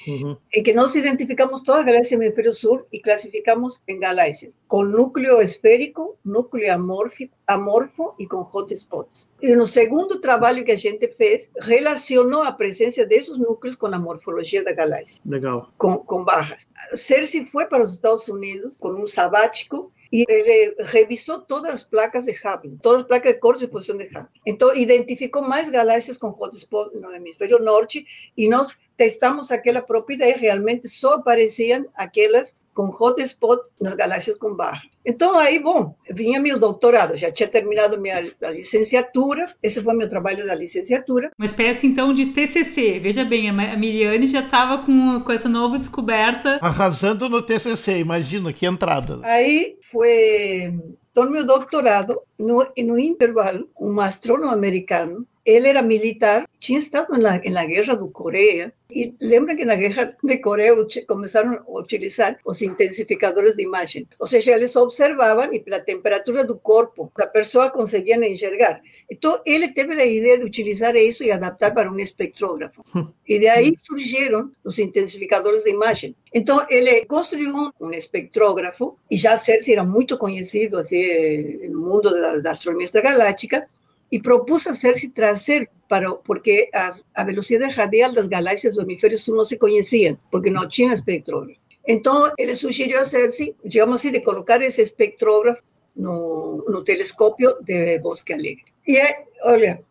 Uhum. 0.07 0.37
em 0.55 0.63
que 0.63 0.73
nós 0.73 0.95
identificamos 0.95 1.61
todas 1.63 1.81
as 1.81 1.87
galáxias 1.87 2.19
do 2.19 2.25
hemisfério 2.25 2.55
sul 2.55 2.87
e 2.91 2.99
classificamos 2.99 3.83
em 3.87 3.99
galáxias 3.99 4.55
com 4.67 4.83
núcleo 4.83 5.41
esférico, 5.43 6.17
núcleo 6.25 6.73
amórfico, 6.73 7.35
amorfo 7.47 8.15
e 8.19 8.27
com 8.27 8.43
hotspots. 8.43 9.31
E 9.43 9.55
no 9.55 9.67
segundo 9.67 10.21
trabalho 10.21 10.65
que 10.65 10.73
a 10.73 10.77
gente 10.77 11.09
fez, 11.09 11.51
relacionou 11.61 12.43
a 12.43 12.53
presença 12.53 13.05
desses 13.05 13.39
núcleos 13.39 13.77
com 13.77 13.87
a 13.87 13.99
morfologia 13.99 14.63
da 14.63 14.73
galáxia. 14.73 15.23
Legal. 15.25 15.71
Com, 15.77 15.99
com 15.99 16.25
barras. 16.25 16.67
Cersei 16.95 17.47
foi 17.47 17.67
para 17.67 17.83
os 17.83 17.93
Estados 17.93 18.29
Unidos 18.29 18.79
com 18.79 18.91
um 18.91 19.07
sabático 19.07 19.93
e 20.13 20.25
ele 20.29 20.75
revisou 20.85 21.41
todas 21.41 21.73
as 21.73 21.85
placas 21.85 22.25
de 22.25 22.33
Hubble, 22.33 22.79
todas 22.83 23.03
as 23.03 23.07
placas 23.07 23.35
de 23.35 23.41
corte 23.41 23.61
de 23.61 23.69
posição 23.69 23.97
de 23.97 24.05
Hubble. 24.05 24.29
Então, 24.47 24.75
identificou 24.75 25.43
mais 25.43 25.71
galáxias 25.71 26.19
com 26.19 26.29
hotspots 26.29 27.01
no 27.01 27.13
hemisfério 27.13 27.59
norte 27.59 28.07
e 28.37 28.49
nós 28.49 28.69
testamos 28.97 29.51
aquela 29.51 29.81
propriedade 29.83 30.39
e 30.39 30.41
realmente 30.41 30.89
só 30.89 31.15
apareciam 31.15 31.87
aquelas 31.95 32.55
com 32.79 32.95
hotspot 32.97 33.61
nas 33.81 33.95
galáxias 33.95 34.39
com 34.39 34.55
barra. 34.55 34.83
Então, 35.05 35.37
aí, 35.37 35.59
bom, 35.59 35.97
vinha 36.09 36.39
meu 36.39 36.61
doutorado, 36.61 37.17
já 37.17 37.29
tinha 37.29 37.49
terminado 37.49 38.01
minha 38.01 38.21
licenciatura, 38.53 39.47
esse 39.61 39.83
foi 39.83 39.97
meu 39.97 40.09
trabalho 40.09 40.47
da 40.47 40.55
licenciatura. 40.55 41.33
Uma 41.37 41.47
espécie, 41.47 41.89
então, 41.89 42.15
de 42.15 42.27
TCC. 42.27 43.01
Veja 43.01 43.25
bem, 43.25 43.51
a 43.51 43.77
Miriane 43.77 44.29
já 44.29 44.39
estava 44.39 44.79
com, 44.85 45.21
com 45.21 45.33
essa 45.33 45.49
nova 45.49 45.77
descoberta. 45.77 46.61
Arrasando 46.63 47.29
no 47.29 47.43
TCC, 47.43 47.99
imagina, 47.99 48.53
que 48.53 48.65
entrada. 48.65 49.19
Aí 49.25 49.77
foi... 49.91 50.73
Então, 51.11 51.29
meu 51.29 51.45
doutorado, 51.45 52.21
no, 52.39 52.65
no 52.79 52.97
intervalo, 52.97 53.69
um 53.81 53.99
astrônomo 53.99 54.53
americano 54.53 55.27
ele 55.49 55.69
era 55.69 55.81
militar, 55.81 56.47
tinha 56.59 56.79
estado 56.79 57.17
na, 57.17 57.41
na 57.41 57.65
guerra 57.65 57.95
do 57.95 58.09
Coreia, 58.09 58.71
e 58.91 59.15
lembra 59.21 59.57
que 59.57 59.65
na 59.65 59.77
guerra 59.77 60.15
de 60.23 60.39
Coreia 60.39 60.75
começaram 61.07 61.55
a 61.55 61.79
utilizar 61.81 62.39
os 62.45 62.61
intensificadores 62.61 63.57
de 63.57 63.63
imagem. 63.63 64.07
Ou 64.19 64.27
seja, 64.27 64.53
eles 64.53 64.77
observavam 64.77 65.53
e 65.53 65.61
pela 65.61 65.81
temperatura 65.81 66.45
do 66.45 66.57
corpo 66.57 67.11
da 67.17 67.27
pessoa 67.27 67.71
conseguiam 67.71 68.23
enxergar. 68.23 68.81
Então, 69.11 69.41
ele 69.47 69.69
teve 69.69 69.95
a 69.95 70.05
ideia 70.05 70.39
de 70.39 70.45
utilizar 70.45 70.95
isso 70.97 71.25
e 71.25 71.31
adaptar 71.31 71.73
para 71.73 71.91
um 71.91 71.99
espectrógrafo. 71.99 72.85
E 73.27 73.39
daí 73.39 73.75
surgiram 73.79 74.51
os 74.65 74.79
intensificadores 74.79 75.65
de 75.65 75.71
imagem. 75.71 76.15
Então, 76.33 76.67
ele 76.69 77.05
construiu 77.07 77.73
um 77.81 77.93
espectrógrafo, 77.93 78.99
e 79.11 79.17
já 79.17 79.37
Cersei 79.37 79.75
era 79.75 79.85
muito 79.85 80.17
conhecido 80.19 80.79
assim, 80.79 81.69
no 81.69 81.81
mundo 81.81 82.11
da, 82.11 82.39
da 82.39 82.53
astronomia 82.53 82.85
extragaláctica, 82.85 83.67
y 84.11 84.21
propuso 84.21 84.71
hacerse 84.71 85.09
trazer 85.11 85.71
para, 85.89 86.15
porque 86.17 86.69
a, 86.73 86.93
a 87.15 87.25
velocidade 87.25 87.75
radial 87.75 88.13
das 88.15 88.29
galáxias 88.29 88.75
do 88.75 88.83
hemisfério 88.83 89.19
sul 89.19 89.37
não 89.37 89.45
se 89.45 89.59
conheciam, 89.59 90.19
porque 90.31 90.51
não 90.51 90.69
tinha 90.69 90.93
espectrógrafo. 90.93 91.61
Então, 91.87 92.33
ele 92.39 92.55
sugeriu 92.55 93.01
hacerse, 93.01 93.55
digamos 93.65 93.97
assim, 93.97 94.13
de 94.13 94.21
colocar 94.21 94.61
esse 94.61 94.83
espectrógrafo 94.83 95.63
no, 95.97 96.65
no 96.69 96.85
telescópio 96.85 97.57
de 97.63 97.99
Bosque 97.99 98.33
Alegre. 98.33 98.65
E 98.87 98.99
aí, 98.99 99.25
olha, 99.45 99.83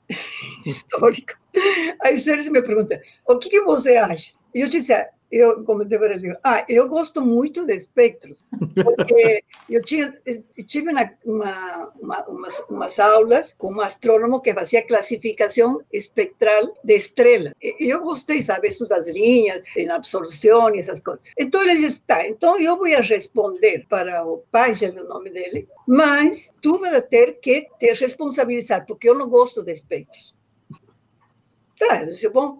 histórico. 0.65 1.33
Aí 2.03 2.17
Cersei 2.17 2.51
me 2.51 2.61
pergunta, 2.61 3.01
o 3.27 3.37
que, 3.37 3.49
que 3.49 3.61
você 3.61 3.97
acha? 3.97 4.31
E 4.53 4.61
eu 4.61 4.67
disse, 4.67 4.93
ah, 4.93 5.07
eu 5.31 5.63
comentei 5.63 5.97
para 5.97 6.13
ele, 6.13 6.35
ah, 6.43 6.65
eu 6.69 6.87
gosto 6.87 7.21
muito 7.21 7.65
de 7.65 7.75
espectros, 7.75 8.43
porque 8.75 9.43
eu, 9.69 9.81
tinha, 9.81 10.13
eu 10.25 10.65
tive 10.65 10.91
uma, 10.91 11.11
uma, 11.25 11.93
uma, 11.99 12.25
umas, 12.27 12.59
umas, 12.69 12.99
aulas 12.99 13.53
com 13.57 13.73
um 13.73 13.81
astrônomo 13.81 14.41
que 14.41 14.53
fazia 14.53 14.85
classificação 14.85 15.81
espectral 15.91 16.73
de 16.83 16.95
estrelas. 16.95 17.53
E 17.61 17.89
eu 17.89 18.01
gostei, 18.01 18.41
sabe, 18.41 18.69
isso 18.69 18.87
das 18.87 19.07
linhas, 19.07 19.61
em 19.75 19.89
absorção 19.89 20.73
e 20.73 20.79
essas 20.79 20.99
coisas. 20.99 21.23
Então 21.37 21.61
ele 21.61 21.75
disse, 21.75 22.01
tá, 22.01 22.27
então 22.27 22.59
eu 22.59 22.77
vou 22.77 22.87
responder 22.87 23.85
para 23.89 24.25
o 24.25 24.43
pai, 24.51 24.73
é 24.81 24.89
o 24.89 25.07
nome 25.07 25.29
dele, 25.29 25.67
mas 25.87 26.53
tu 26.61 26.79
vai 26.79 27.01
ter 27.01 27.39
que 27.39 27.67
te 27.79 27.93
responsabilizar, 27.93 28.85
porque 28.85 29.09
eu 29.09 29.15
não 29.15 29.29
gosto 29.29 29.63
de 29.63 29.73
espectros. 29.73 30.36
Tá, 31.79 32.05
disse, 32.05 32.27
bom, 32.29 32.57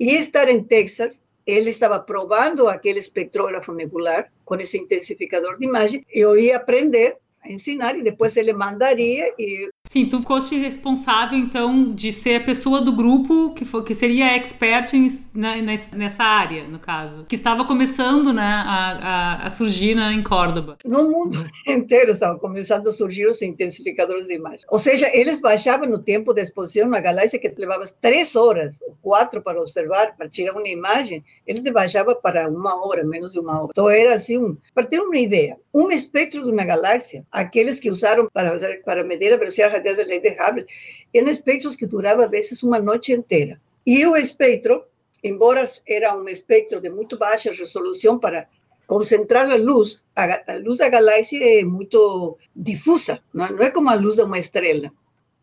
ia 0.00 0.18
estar 0.18 0.48
em 0.48 0.62
Texas 0.62 1.20
ele 1.46 1.70
estava 1.70 2.00
provando 2.00 2.68
aquele 2.68 2.98
espectrógrafo 2.98 3.72
nebular 3.72 4.32
com 4.44 4.56
esse 4.56 4.76
intensificador 4.76 5.58
de 5.58 5.64
imagem, 5.64 6.04
eu 6.10 6.36
ia 6.36 6.56
aprender 6.56 7.16
ensinar 7.50 7.96
e 7.96 8.02
depois 8.02 8.36
ele 8.36 8.52
mandaria 8.52 9.32
e 9.38 9.68
Sim, 9.88 10.06
tu 10.06 10.20
foste 10.22 10.56
responsável, 10.56 11.38
então, 11.38 11.92
de 11.92 12.12
ser 12.12 12.42
a 12.42 12.44
pessoa 12.44 12.80
do 12.80 12.92
grupo 12.92 13.54
que, 13.54 13.64
for, 13.64 13.84
que 13.84 13.94
seria 13.94 14.34
expert 14.34 14.92
em, 14.92 15.08
na, 15.32 15.54
nessa 15.92 16.24
área, 16.24 16.66
no 16.66 16.78
caso. 16.78 17.24
Que 17.24 17.36
estava 17.36 17.64
começando 17.64 18.32
né, 18.32 18.42
a, 18.42 18.98
a, 19.42 19.46
a 19.46 19.50
surgir 19.50 19.94
né, 19.94 20.12
em 20.12 20.22
Córdoba. 20.22 20.76
No 20.84 21.10
mundo 21.10 21.38
inteiro 21.66 22.10
estavam 22.10 22.38
começando 22.38 22.88
a 22.88 22.92
surgir 22.92 23.26
os 23.26 23.40
intensificadores 23.42 24.26
de 24.26 24.34
imagem. 24.34 24.66
Ou 24.68 24.78
seja, 24.78 25.08
eles 25.14 25.40
baixavam 25.40 25.88
no 25.88 26.00
tempo 26.00 26.34
de 26.34 26.42
exposição 26.42 26.88
uma 26.88 27.00
galáxia 27.00 27.38
que 27.38 27.52
levava 27.56 27.84
três 28.00 28.34
horas, 28.34 28.80
quatro 29.00 29.40
para 29.40 29.60
observar, 29.60 30.16
para 30.16 30.28
tirar 30.28 30.52
uma 30.54 30.68
imagem, 30.68 31.24
ele 31.46 31.70
baixava 31.70 32.14
para 32.14 32.48
uma 32.48 32.84
hora, 32.84 33.04
menos 33.04 33.32
de 33.32 33.38
uma 33.38 33.62
hora. 33.62 33.70
Então, 33.70 33.88
era 33.88 34.14
assim, 34.14 34.36
um, 34.36 34.56
para 34.74 34.84
ter 34.84 35.00
uma 35.00 35.16
ideia, 35.16 35.56
um 35.72 35.90
espectro 35.90 36.42
de 36.42 36.50
uma 36.50 36.64
galáxia, 36.64 37.24
aqueles 37.36 37.78
que 37.78 37.90
usaram 37.90 38.30
para, 38.32 38.58
para 38.82 39.04
medir 39.04 39.30
a 39.30 39.36
velocidade 39.36 39.74
radial 39.74 39.94
da 39.94 40.04
lei 40.04 40.20
de 40.20 40.30
Hubble, 40.30 40.66
eram 41.14 41.28
espectros 41.28 41.76
que 41.76 41.84
duravam 41.84 42.24
às 42.24 42.30
vezes 42.30 42.62
uma 42.62 42.78
noite 42.78 43.12
inteira. 43.12 43.60
E 43.86 44.06
o 44.06 44.16
espectro, 44.16 44.84
embora 45.22 45.62
era 45.86 46.16
um 46.16 46.26
espectro 46.30 46.80
de 46.80 46.88
muito 46.88 47.18
baixa 47.18 47.52
resolução 47.52 48.18
para 48.18 48.48
concentrar 48.86 49.50
a 49.50 49.56
luz, 49.56 50.00
a, 50.14 50.52
a 50.52 50.56
luz 50.56 50.78
da 50.78 50.88
galáxia 50.88 51.60
é 51.60 51.62
muito 51.62 52.38
difusa, 52.54 53.20
não, 53.34 53.50
não 53.50 53.62
é 53.62 53.70
como 53.70 53.90
a 53.90 53.94
luz 53.94 54.16
de 54.16 54.22
uma 54.22 54.38
estrela. 54.38 54.90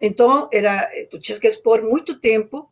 Então, 0.01 0.49
era, 0.51 0.89
tu 1.11 1.19
tinhas 1.19 1.39
que 1.39 1.47
expor 1.47 1.83
muito 1.83 2.19
tempo 2.19 2.67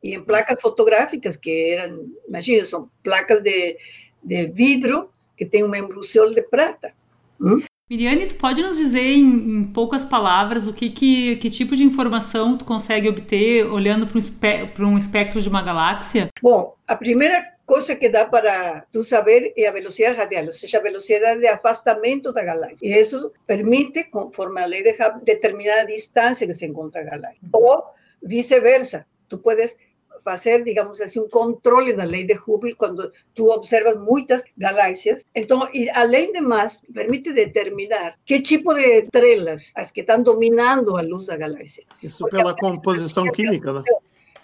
e 0.00 0.14
em 0.14 0.22
placas 0.22 0.62
fotográficas, 0.62 1.36
que 1.36 1.72
eram, 1.72 2.08
imagina, 2.28 2.64
são 2.64 2.88
placas 3.02 3.42
de, 3.42 3.76
de 4.22 4.46
vidro 4.46 5.10
que 5.36 5.44
tem 5.44 5.64
uma 5.64 5.76
emulsão 5.76 6.30
de 6.30 6.42
prata. 6.42 6.92
Hum? 7.40 7.62
Miriane, 7.90 8.28
tu 8.28 8.36
pode 8.36 8.62
nos 8.62 8.76
dizer 8.76 9.00
em, 9.00 9.24
em, 9.24 9.64
poucas 9.64 10.04
palavras 10.04 10.68
o 10.68 10.72
que, 10.72 10.90
que, 10.90 11.34
que 11.38 11.50
tipo 11.50 11.74
de 11.74 11.82
informação 11.82 12.56
tu 12.56 12.64
consegue 12.64 13.08
obter 13.08 13.66
olhando 13.66 14.06
para 14.06 14.14
um, 14.14 14.20
espe 14.20 14.70
um 14.78 14.96
espectro 14.96 15.42
de 15.42 15.48
uma 15.48 15.60
galáxia? 15.60 16.28
Bom, 16.40 16.76
a 16.86 16.94
primeira 16.94 17.44
coisa 17.66 17.96
que 17.96 18.08
dá 18.08 18.26
para 18.26 18.86
tu 18.92 19.02
saber 19.02 19.52
é 19.56 19.66
a 19.66 19.72
velocidade 19.72 20.16
radial, 20.16 20.46
ou 20.46 20.52
seja, 20.52 20.78
a 20.78 20.82
velocidade 20.82 21.40
de 21.40 21.48
afastamento 21.48 22.32
da 22.32 22.44
galáxia. 22.44 22.86
E 22.86 22.96
isso 22.96 23.32
permite, 23.44 24.04
conforme 24.04 24.62
a 24.62 24.66
lei 24.66 24.84
de 24.84 24.90
Hubble, 24.90 25.24
determinar 25.24 25.80
a 25.80 25.84
distância 25.84 26.46
que 26.46 26.54
se 26.54 26.66
encontra 26.66 27.00
a 27.00 27.04
galáxia. 27.04 27.40
Ou 27.52 27.82
vice-versa, 28.22 29.04
tu 29.28 29.36
puedes 29.36 29.76
fazer, 30.24 30.64
digamos 30.64 31.00
assim, 31.00 31.20
um 31.20 31.28
controle 31.28 31.92
da 31.92 32.04
lei 32.04 32.24
de 32.24 32.34
Hubble 32.34 32.74
quando 32.74 33.12
tu 33.34 33.50
observas 33.50 33.96
muitas 33.98 34.42
galáxias. 34.56 35.24
Então, 35.34 35.68
e 35.72 35.88
além 35.90 36.32
de 36.32 36.40
mais, 36.40 36.82
permite 36.92 37.32
determinar 37.32 38.16
que 38.24 38.40
tipo 38.40 38.74
de 38.74 39.04
estrelas 39.04 39.72
as 39.74 39.90
que 39.90 40.00
estão 40.00 40.22
dominando 40.22 40.96
a 40.96 41.02
luz 41.02 41.26
da 41.26 41.36
galáxia. 41.36 41.84
Isso 42.02 42.18
Porque 42.18 42.36
pela 42.36 42.54
composição 42.56 43.24
química, 43.24 43.72
né? 43.72 43.82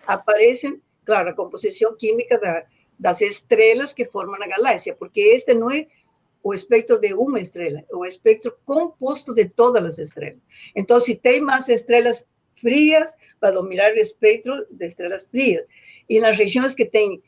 Aparecem, 0.06 0.80
claro, 1.04 1.30
a 1.30 1.32
composição 1.32 1.96
química 1.96 2.38
da, 2.38 2.64
das 2.98 3.20
estrelas 3.20 3.92
que 3.92 4.04
formam 4.04 4.42
a 4.42 4.46
galáxia, 4.46 4.94
porque 4.94 5.20
este 5.20 5.54
não 5.54 5.70
é 5.70 5.86
o 6.42 6.54
espectro 6.54 7.00
de 7.00 7.12
uma 7.12 7.40
estrela, 7.40 7.82
o 7.92 8.04
espectro 8.04 8.56
composto 8.64 9.34
de 9.34 9.46
todas 9.46 9.84
as 9.84 9.98
estrelas. 9.98 10.38
Então, 10.76 11.00
se 11.00 11.16
tem 11.16 11.40
mais 11.40 11.68
estrelas 11.68 12.24
frias, 12.60 13.12
vai 13.40 13.52
dominar 13.52 13.92
o 13.92 13.98
espectro 13.98 14.66
de 14.70 14.86
estrelas 14.86 15.26
frias. 15.30 15.64
E 16.08 16.20
nas 16.20 16.36
regiões 16.36 16.74
que 16.74 16.84
tem 16.84 17.22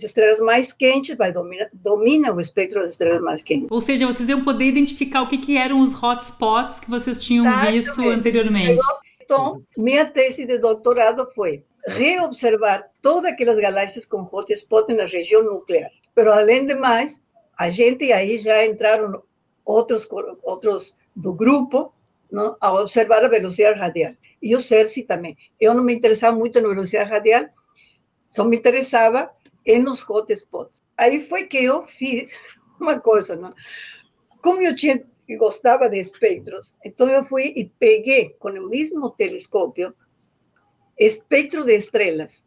estrelas 0.00 0.38
mais 0.38 0.72
quentes, 0.72 1.16
vai 1.16 1.32
dominar 1.32 1.68
domina 1.72 2.32
o 2.32 2.40
espectro 2.40 2.80
das 2.80 2.92
estrelas 2.92 3.20
mais 3.20 3.42
quentes. 3.42 3.68
Ou 3.70 3.80
seja, 3.80 4.06
vocês 4.06 4.28
iam 4.28 4.44
poder 4.44 4.66
identificar 4.66 5.22
o 5.22 5.28
que, 5.28 5.38
que 5.38 5.56
eram 5.56 5.80
os 5.80 5.92
hotspots 5.94 6.80
que 6.80 6.90
vocês 6.90 7.22
tinham 7.22 7.44
visto 7.66 8.00
anteriormente. 8.08 8.82
Então, 9.20 9.62
minha 9.76 10.04
tese 10.04 10.46
de 10.46 10.58
doutorado 10.58 11.26
foi 11.34 11.64
reobservar 11.86 12.88
todas 13.00 13.32
aquelas 13.32 13.58
galáxias 13.58 14.04
com 14.04 14.28
hotspot 14.30 14.92
na 14.92 15.06
região 15.06 15.42
nuclear. 15.42 15.90
Pero, 16.14 16.32
além 16.32 16.66
de 16.66 16.74
mais, 16.74 17.20
a 17.58 17.70
gente 17.70 18.12
aí 18.12 18.38
já 18.38 18.64
entraram 18.64 19.22
outros, 19.64 20.08
outros 20.42 20.96
do 21.16 21.32
grupo 21.32 21.92
não, 22.30 22.56
a 22.60 22.72
observar 22.72 23.24
a 23.24 23.28
velocidade 23.28 23.78
radial. 23.78 24.14
E 24.42 24.56
o 24.56 24.60
CERCI 24.60 25.04
também. 25.04 25.36
Eu 25.60 25.72
não 25.74 25.84
me 25.84 25.94
interessava 25.94 26.36
muito 26.36 26.60
na 26.60 26.68
velocidade 26.68 27.10
radial, 27.10 27.48
só 28.24 28.44
me 28.44 28.56
interessava 28.56 29.30
em 29.64 29.80
nos 29.80 30.02
hotspots. 30.08 30.82
Aí 30.96 31.24
foi 31.24 31.46
que 31.46 31.62
eu 31.62 31.86
fiz 31.86 32.38
uma 32.80 32.98
coisa, 32.98 33.36
não? 33.36 33.54
Como 34.42 34.60
eu 34.60 34.74
tinha 34.74 35.04
gostava 35.38 35.88
de 35.88 35.98
espectros, 35.98 36.74
então 36.84 37.08
eu 37.08 37.24
fui 37.24 37.54
e 37.56 37.64
peguei 37.78 38.30
com 38.38 38.50
o 38.50 38.68
mesmo 38.68 39.08
telescópio 39.08 39.94
espectro 40.98 41.64
de 41.64 41.74
estrelas 41.74 42.44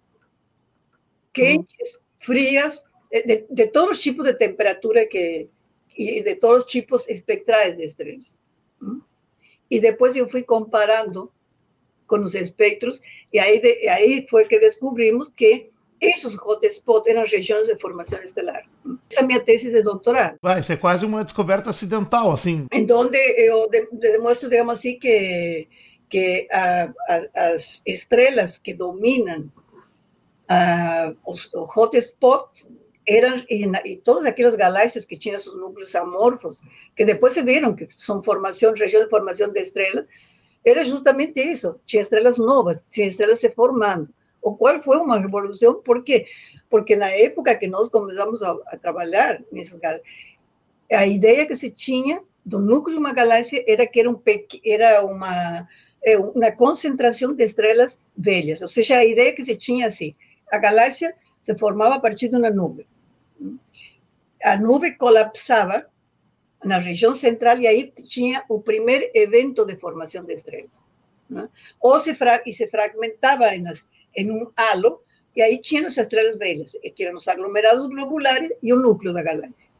quentes, 1.36 2.00
frias, 2.20 2.86
de, 3.12 3.46
de 3.50 3.68
todos 3.68 3.98
os 3.98 4.04
tipos 4.04 4.26
de 4.26 4.34
temperatura 4.34 5.06
que 5.06 5.50
e 5.98 6.22
de 6.22 6.36
todos 6.36 6.64
os 6.64 6.70
tipos 6.70 7.08
espectrais 7.08 7.78
de 7.78 7.86
estrelas. 7.86 8.38
E 9.70 9.80
depois 9.80 10.16
eu 10.16 10.30
fui 10.30 10.44
comparando 10.44 11.32
com 12.08 12.18
os 12.18 12.36
espectros 12.36 13.00
e 13.34 13.40
aí 13.40 13.60
de, 13.60 13.88
aí 13.90 14.26
foi 14.30 14.46
que 14.46 14.60
descobrimos 14.60 15.30
que 15.36 15.70
esses 16.00 16.36
hotspots 16.36 17.08
eram 17.08 17.26
regiões 17.26 17.68
de 17.68 17.78
formação 17.80 18.20
estelar. 18.20 18.64
Essa 19.10 19.22
é 19.22 19.24
a 19.24 19.26
minha 19.26 19.40
tese 19.40 19.72
de 19.72 19.82
doutorado. 19.82 20.38
Vai, 20.42 20.62
é 20.68 20.76
quase 20.76 21.06
uma 21.06 21.24
descoberta 21.24 21.70
acidental, 21.70 22.32
assim. 22.32 22.68
Em 22.72 22.90
onde 22.92 23.18
eu 23.18 23.70
demonstro, 23.92 24.50
digamos 24.50 24.74
assim, 24.74 25.00
que, 25.00 25.68
que 26.10 26.48
a, 26.52 26.94
a, 27.10 27.54
as 27.54 27.82
estrelas 27.86 28.58
que 28.58 28.74
dominam 28.74 29.52
a, 30.48 31.14
os, 31.26 31.52
os 31.54 31.76
hotspots 31.76 32.68
eram, 33.08 33.44
e, 33.50 33.66
e, 33.86 33.98
todas 33.98 34.26
aquelas 34.26 34.56
galáxias 34.56 35.06
que 35.06 35.18
tinham 35.18 35.40
seus 35.40 35.56
núcleos 35.56 35.96
amorfos, 35.96 36.62
que 36.96 37.06
depois 37.06 37.34
se 37.34 37.44
viram 37.44 37.76
que 37.76 37.88
são 37.88 38.24
formação, 38.24 38.74
região 38.74 39.04
de 39.04 39.10
formação 39.10 39.52
de 39.52 39.62
estrelas, 39.62 40.06
era 40.66 40.84
justamente 40.84 41.40
isso. 41.40 41.80
Tinha 41.86 42.02
estrelas 42.02 42.38
novas, 42.38 42.78
tinha 42.90 43.08
estrelas 43.08 43.40
se 43.40 43.50
formando 43.52 44.10
o 44.46 44.56
qual 44.56 44.80
foi 44.80 44.98
uma 44.98 45.20
revolução, 45.20 45.82
por 45.82 46.04
quê? 46.04 46.28
Porque 46.70 46.96
na 46.96 47.10
época 47.10 47.56
que 47.56 47.66
nós 47.66 47.90
começamos 47.90 48.44
a, 48.44 48.56
a 48.68 48.78
trabalhar 48.78 49.42
nessas 49.52 49.82
a 50.94 51.08
ideia 51.08 51.48
que 51.48 51.56
se 51.56 51.72
tinha 51.72 52.22
do 52.46 52.60
núcleo 52.60 52.94
de 52.94 53.00
uma 53.00 53.12
galáxia 53.12 53.66
era 53.68 53.88
que 53.88 54.00
era, 54.00 54.12
um, 54.12 54.22
era 54.64 55.04
uma, 55.04 55.68
é, 56.04 56.16
uma 56.20 56.52
concentração 56.52 57.34
de 57.34 57.44
estrelas 57.44 57.98
velhas, 58.16 58.62
ou 58.62 58.70
seja, 58.70 58.98
a 58.98 59.04
ideia 59.04 59.34
que 59.34 59.44
se 59.44 59.56
tinha 59.56 59.88
assim, 59.88 60.14
a 60.52 60.60
galáxia 60.60 61.16
se 61.42 61.58
formava 61.58 61.96
a 61.96 62.00
partir 62.00 62.30
de 62.30 62.36
uma 62.36 62.52
nuvem. 62.52 62.86
A 64.44 64.56
nuvem 64.58 64.96
colapsava 64.96 65.88
na 66.66 66.80
região 66.80 67.16
central 67.16 67.60
e 67.60 67.68
aí 67.68 67.94
tinha 68.08 68.44
o 68.50 68.60
primeiro 68.60 69.10
evento 69.14 69.66
de 69.66 69.76
formação 69.76 70.26
de 70.26 70.34
estrelas. 70.34 70.84
Né? 71.30 71.48
Ou 71.80 72.00
se, 72.00 72.18
e 72.46 72.54
se 72.54 72.68
fragmentava 72.68 73.56
nas, 73.58 73.88
en 74.16 74.32
un 74.32 74.52
halo, 74.56 75.04
y 75.36 75.42
ahí 75.42 75.60
tienen 75.62 75.86
las 75.86 75.98
estrellas 75.98 76.38
bellas, 76.38 76.78
que 76.96 77.04
eran 77.04 77.16
los 77.16 77.28
aglomerados 77.28 77.90
globulares 77.90 78.54
y 78.62 78.72
un 78.72 78.82
núcleo 78.82 79.14
de 79.14 79.24
galaxia. 79.24 79.72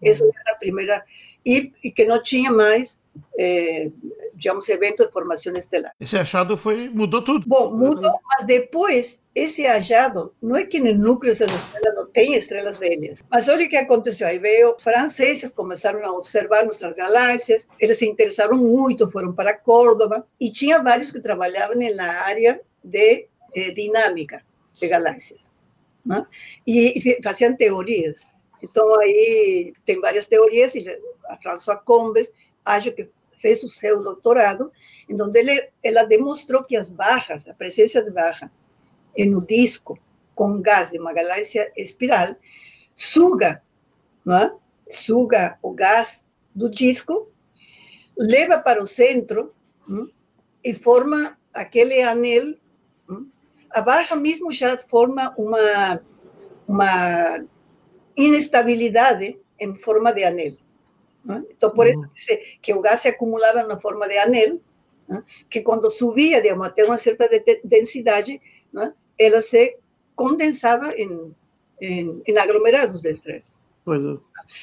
Esa 0.00 0.24
era 0.24 0.52
la 0.52 0.58
primera, 0.58 1.04
y, 1.44 1.72
y 1.82 1.92
que 1.92 2.06
no 2.06 2.20
tinha 2.22 2.50
mais, 2.50 2.98
eh, 3.38 3.90
digamos, 4.34 4.68
eventos 4.68 5.06
de 5.06 5.12
formação 5.12 5.54
estelar. 5.54 5.92
Esse 6.00 6.16
achado 6.16 6.56
foi, 6.56 6.88
mudou 6.88 7.22
tudo. 7.22 7.46
Bom, 7.46 7.76
mudou, 7.76 8.18
mas 8.26 8.46
depois, 8.46 9.22
esse 9.34 9.66
achado, 9.66 10.34
não 10.42 10.56
é 10.56 10.64
que 10.64 10.80
no 10.80 10.92
núcleo 10.94 11.34
da 11.38 11.46
não 11.93 11.93
tem 12.14 12.34
estrelas 12.36 12.78
velhas, 12.78 13.22
mas 13.28 13.48
olha 13.48 13.66
o 13.66 13.68
que 13.68 13.76
aconteceu, 13.76 14.28
aí 14.28 14.38
veio, 14.38 14.72
os 14.76 14.82
franceses 14.82 15.50
começaram 15.50 16.06
a 16.06 16.12
observar 16.12 16.64
nossas 16.64 16.94
galáxias, 16.94 17.68
eles 17.80 17.98
se 17.98 18.06
interessaram 18.06 18.56
muito, 18.56 19.10
foram 19.10 19.32
para 19.34 19.52
Córdoba, 19.52 20.24
e 20.40 20.48
tinha 20.48 20.80
vários 20.80 21.10
que 21.10 21.20
trabalhavam 21.20 21.76
na 21.96 22.20
área 22.20 22.60
de 22.84 23.26
eh, 23.52 23.70
dinámica 23.72 24.44
de 24.80 24.86
galáxias. 24.86 25.50
¿no? 26.06 26.24
E 26.64 27.18
faziam 27.22 27.56
teorias. 27.56 28.30
Então, 28.62 29.00
aí 29.00 29.74
tem 29.84 30.00
várias 30.00 30.26
teorias, 30.26 30.76
e 30.76 30.88
a 31.26 31.36
François 31.38 31.80
Combes, 31.84 32.30
acho 32.64 32.92
que 32.92 33.08
fez 33.38 33.64
o 33.64 33.68
seu 33.68 34.00
doutorado, 34.04 34.70
em 35.08 35.20
onde 35.20 35.40
ele, 35.40 35.68
ela 35.82 36.04
demonstrou 36.04 36.62
que 36.62 36.76
as 36.76 36.88
barras, 36.88 37.48
a 37.48 37.54
presença 37.54 38.00
de 38.00 38.10
barra 38.12 38.52
no 39.18 39.44
disco 39.44 39.98
com 40.34 40.60
gás 40.60 40.90
de 40.90 40.98
uma 40.98 41.12
galáxia 41.12 41.72
espiral, 41.76 42.36
suga, 42.94 43.62
não 44.24 44.58
suga 44.88 45.58
o 45.62 45.72
gás 45.72 46.24
do 46.54 46.70
disco, 46.70 47.30
leva 48.16 48.58
para 48.58 48.82
o 48.82 48.86
centro 48.86 49.54
e 50.62 50.74
forma 50.74 51.36
aquele 51.52 52.02
anel 52.02 52.54
a 53.74 53.80
barra 53.80 54.14
mesmo 54.14 54.52
já 54.52 54.78
forma 54.78 55.34
uma, 55.36 56.00
uma 56.66 57.44
inestabilidade 58.16 59.36
em 59.58 59.74
forma 59.74 60.12
de 60.12 60.22
anel. 60.24 60.56
Então, 61.50 61.70
por 61.70 61.88
isso 61.88 62.08
que, 62.14 62.36
que, 62.62 62.72
o 62.72 62.80
gás 62.80 63.00
se 63.00 63.08
acumulava 63.08 63.64
na 63.64 63.80
forma 63.80 64.06
de 64.06 64.16
anel, 64.16 64.60
que 65.50 65.60
quando 65.62 65.90
subia, 65.90 66.40
digamos, 66.40 66.68
até 66.68 66.84
uma 66.84 66.98
certa 66.98 67.28
densidade, 67.64 68.40
ela 69.18 69.40
se 69.40 69.76
condensava 70.14 70.90
em, 70.96 71.34
em, 71.80 72.22
em 72.26 72.38
aglomerados 72.38 73.02
de 73.02 73.10
estrelas. 73.12 73.62
É. 73.86 74.18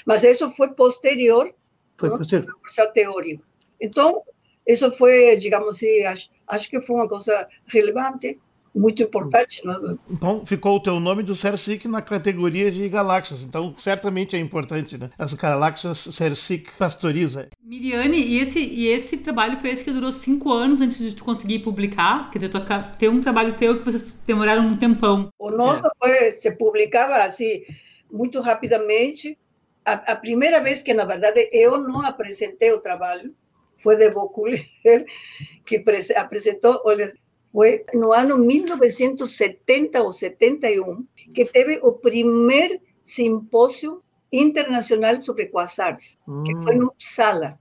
Mas 0.06 0.24
isso 0.24 0.52
foi 0.52 0.74
posterior, 0.74 1.54
foi 1.98 2.10
posterior. 2.10 2.58
processo 2.62 2.94
teórico. 2.94 3.44
Então, 3.80 4.24
isso 4.68 4.92
foi, 4.92 5.36
digamos 5.38 5.70
assim, 5.70 6.04
acho, 6.04 6.30
acho 6.48 6.70
que 6.70 6.82
foi 6.82 6.96
uma 6.96 7.08
coisa 7.08 7.48
relevante 7.66 8.40
muito 8.74 9.04
importante. 9.04 9.66
Né? 9.66 9.98
Então, 10.10 10.46
ficou 10.46 10.78
o 10.78 10.80
teu 10.80 11.00
nome 11.00 11.24
do 11.24 11.36
CERSIC 11.36 11.88
na 11.88 12.02
categoria 12.02 12.72
de 12.72 12.88
galáxias. 12.88 13.44
Então, 13.44 13.74
certamente 13.78 14.36
é 14.36 14.40
importante, 14.40 14.98
né? 14.98 15.10
As 15.18 15.34
galáxias 15.34 15.98
CERSIC 15.98 16.72
pastoriza. 16.78 17.50
Miriane, 17.62 18.18
e 18.18 18.40
esse, 18.40 18.60
e 18.60 18.88
esse 18.88 19.18
trabalho 19.18 19.58
foi 19.58 19.72
esse 19.72 19.84
que 19.84 19.92
durou 19.92 20.12
cinco 20.12 20.52
anos 20.52 20.80
antes 20.80 20.98
de 21.00 21.16
tu 21.16 21.24
conseguir 21.24 21.60
publicar? 21.60 22.32
Quer 22.32 22.40
dizer, 22.40 22.50
tu, 22.50 22.60
tem 22.98 23.10
um 23.10 23.22
trabalho 23.22 23.54
teu 23.54 23.78
que 23.78 23.84
vocês 23.84 24.14
demoraram 24.26 24.64
um 24.64 24.78
tempão. 24.78 25.30
O 25.38 25.52
nosso 25.52 25.86
é. 25.86 25.90
foi, 26.00 26.36
se 26.36 26.52
publicava 26.52 27.24
assim, 27.24 27.64
muito 28.12 28.40
rapidamente. 28.40 29.38
A, 29.84 29.94
a, 29.94 30.16
primeira 30.16 30.62
vez 30.62 30.82
que, 30.82 30.94
na 30.94 31.06
verdade, 31.06 31.50
eu 31.52 31.78
não 31.78 32.02
apresentei 32.02 32.72
o 32.72 32.80
trabalho 32.80 33.34
foi 33.82 33.98
de 33.98 34.12
Boculer, 34.12 34.64
que 35.66 35.84
apresentou, 36.16 36.82
olha, 36.86 37.12
foi 37.52 37.86
no 37.94 38.14
ano 38.14 38.38
1970 38.38 40.02
ou 40.02 40.12
71 40.12 41.06
que 41.34 41.46
teve 41.46 41.80
o 41.84 41.94
primeiro 41.94 42.80
simpósio 43.04 44.02
internacional 44.32 45.22
sobre 45.22 45.48
quasars, 45.48 46.18
hum. 46.28 46.44
que 46.44 46.56
foi 46.56 46.76
no 46.76 46.88
Uppsala, 46.88 47.60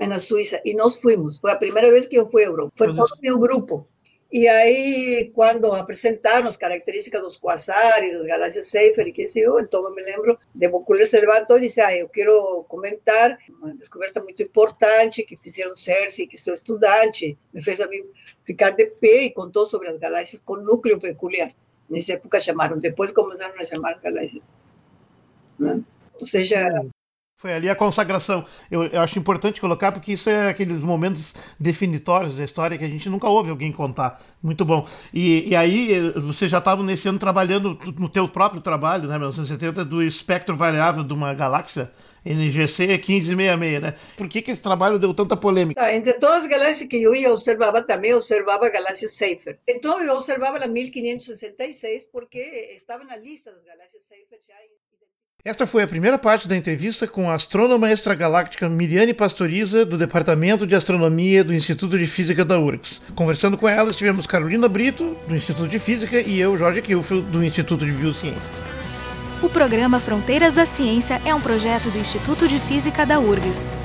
na 0.00 0.18
Suíça, 0.18 0.60
e 0.64 0.74
nós 0.74 0.96
fomos. 0.96 1.38
Foi 1.38 1.50
a 1.50 1.56
primeira 1.56 1.90
vez 1.90 2.06
que 2.06 2.16
eu 2.16 2.30
fui 2.30 2.44
à 2.44 2.46
Europa. 2.46 2.72
Foi 2.76 2.94
todo 2.94 3.10
o 3.10 3.20
meu 3.20 3.38
grupo. 3.38 3.86
E 4.30 4.46
aí, 4.46 5.30
quando 5.34 5.72
apresentaram 5.72 6.48
as 6.48 6.56
características 6.56 7.22
dos 7.22 7.38
quasares, 7.38 8.12
dos 8.12 8.26
galáxias 8.26 8.68
Seyfert, 8.68 9.10
que 9.14 9.26
sei 9.26 9.46
eu, 9.46 9.58
então 9.58 9.82
eu 9.82 9.94
me 9.94 10.02
lembro 10.02 10.38
de 10.54 10.68
Boculer 10.68 11.06
se 11.06 11.18
levantou 11.18 11.56
e 11.56 11.62
disse, 11.62 11.80
ah, 11.80 11.96
eu 11.96 12.10
quero 12.10 12.62
comentar 12.68 13.38
uma 13.48 13.74
descoberta 13.74 14.22
muito 14.22 14.42
importante 14.42 15.22
que 15.22 15.34
fizeram 15.38 15.74
CERSI, 15.74 16.26
que 16.26 16.36
sou 16.36 16.52
estudante, 16.52 17.38
me 17.54 17.62
fez 17.62 17.80
a 17.80 17.86
mim 17.86 18.04
ficar 18.44 18.72
de 18.72 18.84
pé 18.86 19.22
e 19.22 19.30
contou 19.30 19.64
sobre 19.64 19.88
as 19.88 19.96
galáxias 19.96 20.42
com 20.44 20.56
núcleo 20.56 21.00
peculiar. 21.00 21.50
Nessa 21.88 22.12
época 22.12 22.38
chamaram, 22.38 22.78
depois 22.78 23.10
começaram 23.12 23.58
a 23.58 23.64
chamar 23.64 23.98
galáxias. 23.98 24.42
Ou 26.20 26.26
seja, 26.26 26.84
Foi 27.40 27.52
ali 27.52 27.70
a 27.70 27.76
consagração. 27.76 28.44
Eu, 28.68 28.82
eu, 28.86 29.00
acho 29.00 29.16
importante 29.16 29.60
colocar 29.60 29.92
porque 29.92 30.10
isso 30.10 30.28
é 30.28 30.48
aqueles 30.48 30.80
momentos 30.80 31.36
definitórios 31.56 32.36
da 32.36 32.42
história 32.42 32.76
que 32.76 32.82
a 32.82 32.88
gente 32.88 33.08
nunca 33.08 33.28
ouve 33.28 33.48
alguém 33.48 33.70
contar. 33.70 34.20
Muito 34.42 34.64
bom. 34.64 34.88
E, 35.14 35.48
e 35.48 35.54
aí, 35.54 36.10
você 36.16 36.48
já 36.48 36.58
estava 36.58 36.82
nesse 36.82 37.08
ano 37.08 37.16
trabalhando 37.16 37.78
no 37.96 38.08
teu 38.08 38.26
próprio 38.26 38.60
trabalho, 38.60 39.06
né, 39.08 39.14
1970, 39.14 39.84
do 39.84 40.02
espectro 40.02 40.56
variável 40.56 41.04
de 41.04 41.14
uma 41.14 41.32
galáxia. 41.32 41.92
NGC 42.24 42.88
1566, 42.88 43.82
né? 43.82 43.94
Por 44.16 44.28
que, 44.28 44.42
que 44.42 44.50
esse 44.50 44.60
trabalho 44.60 44.98
deu 44.98 45.14
tanta 45.14 45.36
polêmica? 45.36 45.94
Entre 45.94 46.14
todas 46.14 46.38
as 46.42 46.46
galáxias 46.46 46.88
que 46.88 47.00
eu 47.00 47.14
ia 47.14 47.32
observava, 47.32 47.80
também 47.82 48.12
observava 48.12 48.66
a 48.66 48.68
galáxia 48.68 49.08
Seyfert. 49.08 49.60
Então 49.66 50.02
eu 50.02 50.16
observava 50.16 50.58
a 50.58 50.66
1566 50.66 52.06
porque 52.06 52.40
estava 52.74 53.04
na 53.04 53.16
lista 53.16 53.52
das 53.52 53.62
galáxias 53.62 54.02
Seyfert 54.02 54.42
já 54.44 54.54
esta 55.44 55.68
foi 55.68 55.84
a 55.84 55.86
primeira 55.86 56.18
parte 56.18 56.48
da 56.48 56.56
entrevista 56.56 57.06
com 57.06 57.30
a 57.30 57.34
astrônoma 57.34 57.92
extragaláctica 57.92 58.68
Miriane 58.68 59.14
Pastoriza, 59.14 59.84
do 59.84 59.96
Departamento 59.96 60.66
de 60.66 60.74
Astronomia 60.74 61.44
do 61.44 61.54
Instituto 61.54 61.96
de 61.96 62.08
Física 62.08 62.44
da 62.44 62.58
URGS. 62.58 63.00
Conversando 63.14 63.56
com 63.56 63.68
ela, 63.68 63.90
tivemos 63.92 64.26
Carolina 64.26 64.68
Brito, 64.68 65.16
do 65.28 65.36
Instituto 65.36 65.68
de 65.68 65.78
Física, 65.78 66.20
e 66.20 66.40
eu, 66.40 66.58
Jorge 66.58 66.82
Kilfield, 66.82 67.30
do 67.30 67.44
Instituto 67.44 67.86
de 67.86 67.92
Biociências. 67.92 68.42
O 69.40 69.48
programa 69.48 70.00
Fronteiras 70.00 70.54
da 70.54 70.66
Ciência 70.66 71.22
é 71.24 71.32
um 71.32 71.40
projeto 71.40 71.88
do 71.88 71.98
Instituto 71.98 72.48
de 72.48 72.58
Física 72.58 73.06
da 73.06 73.20
URGS. 73.20 73.76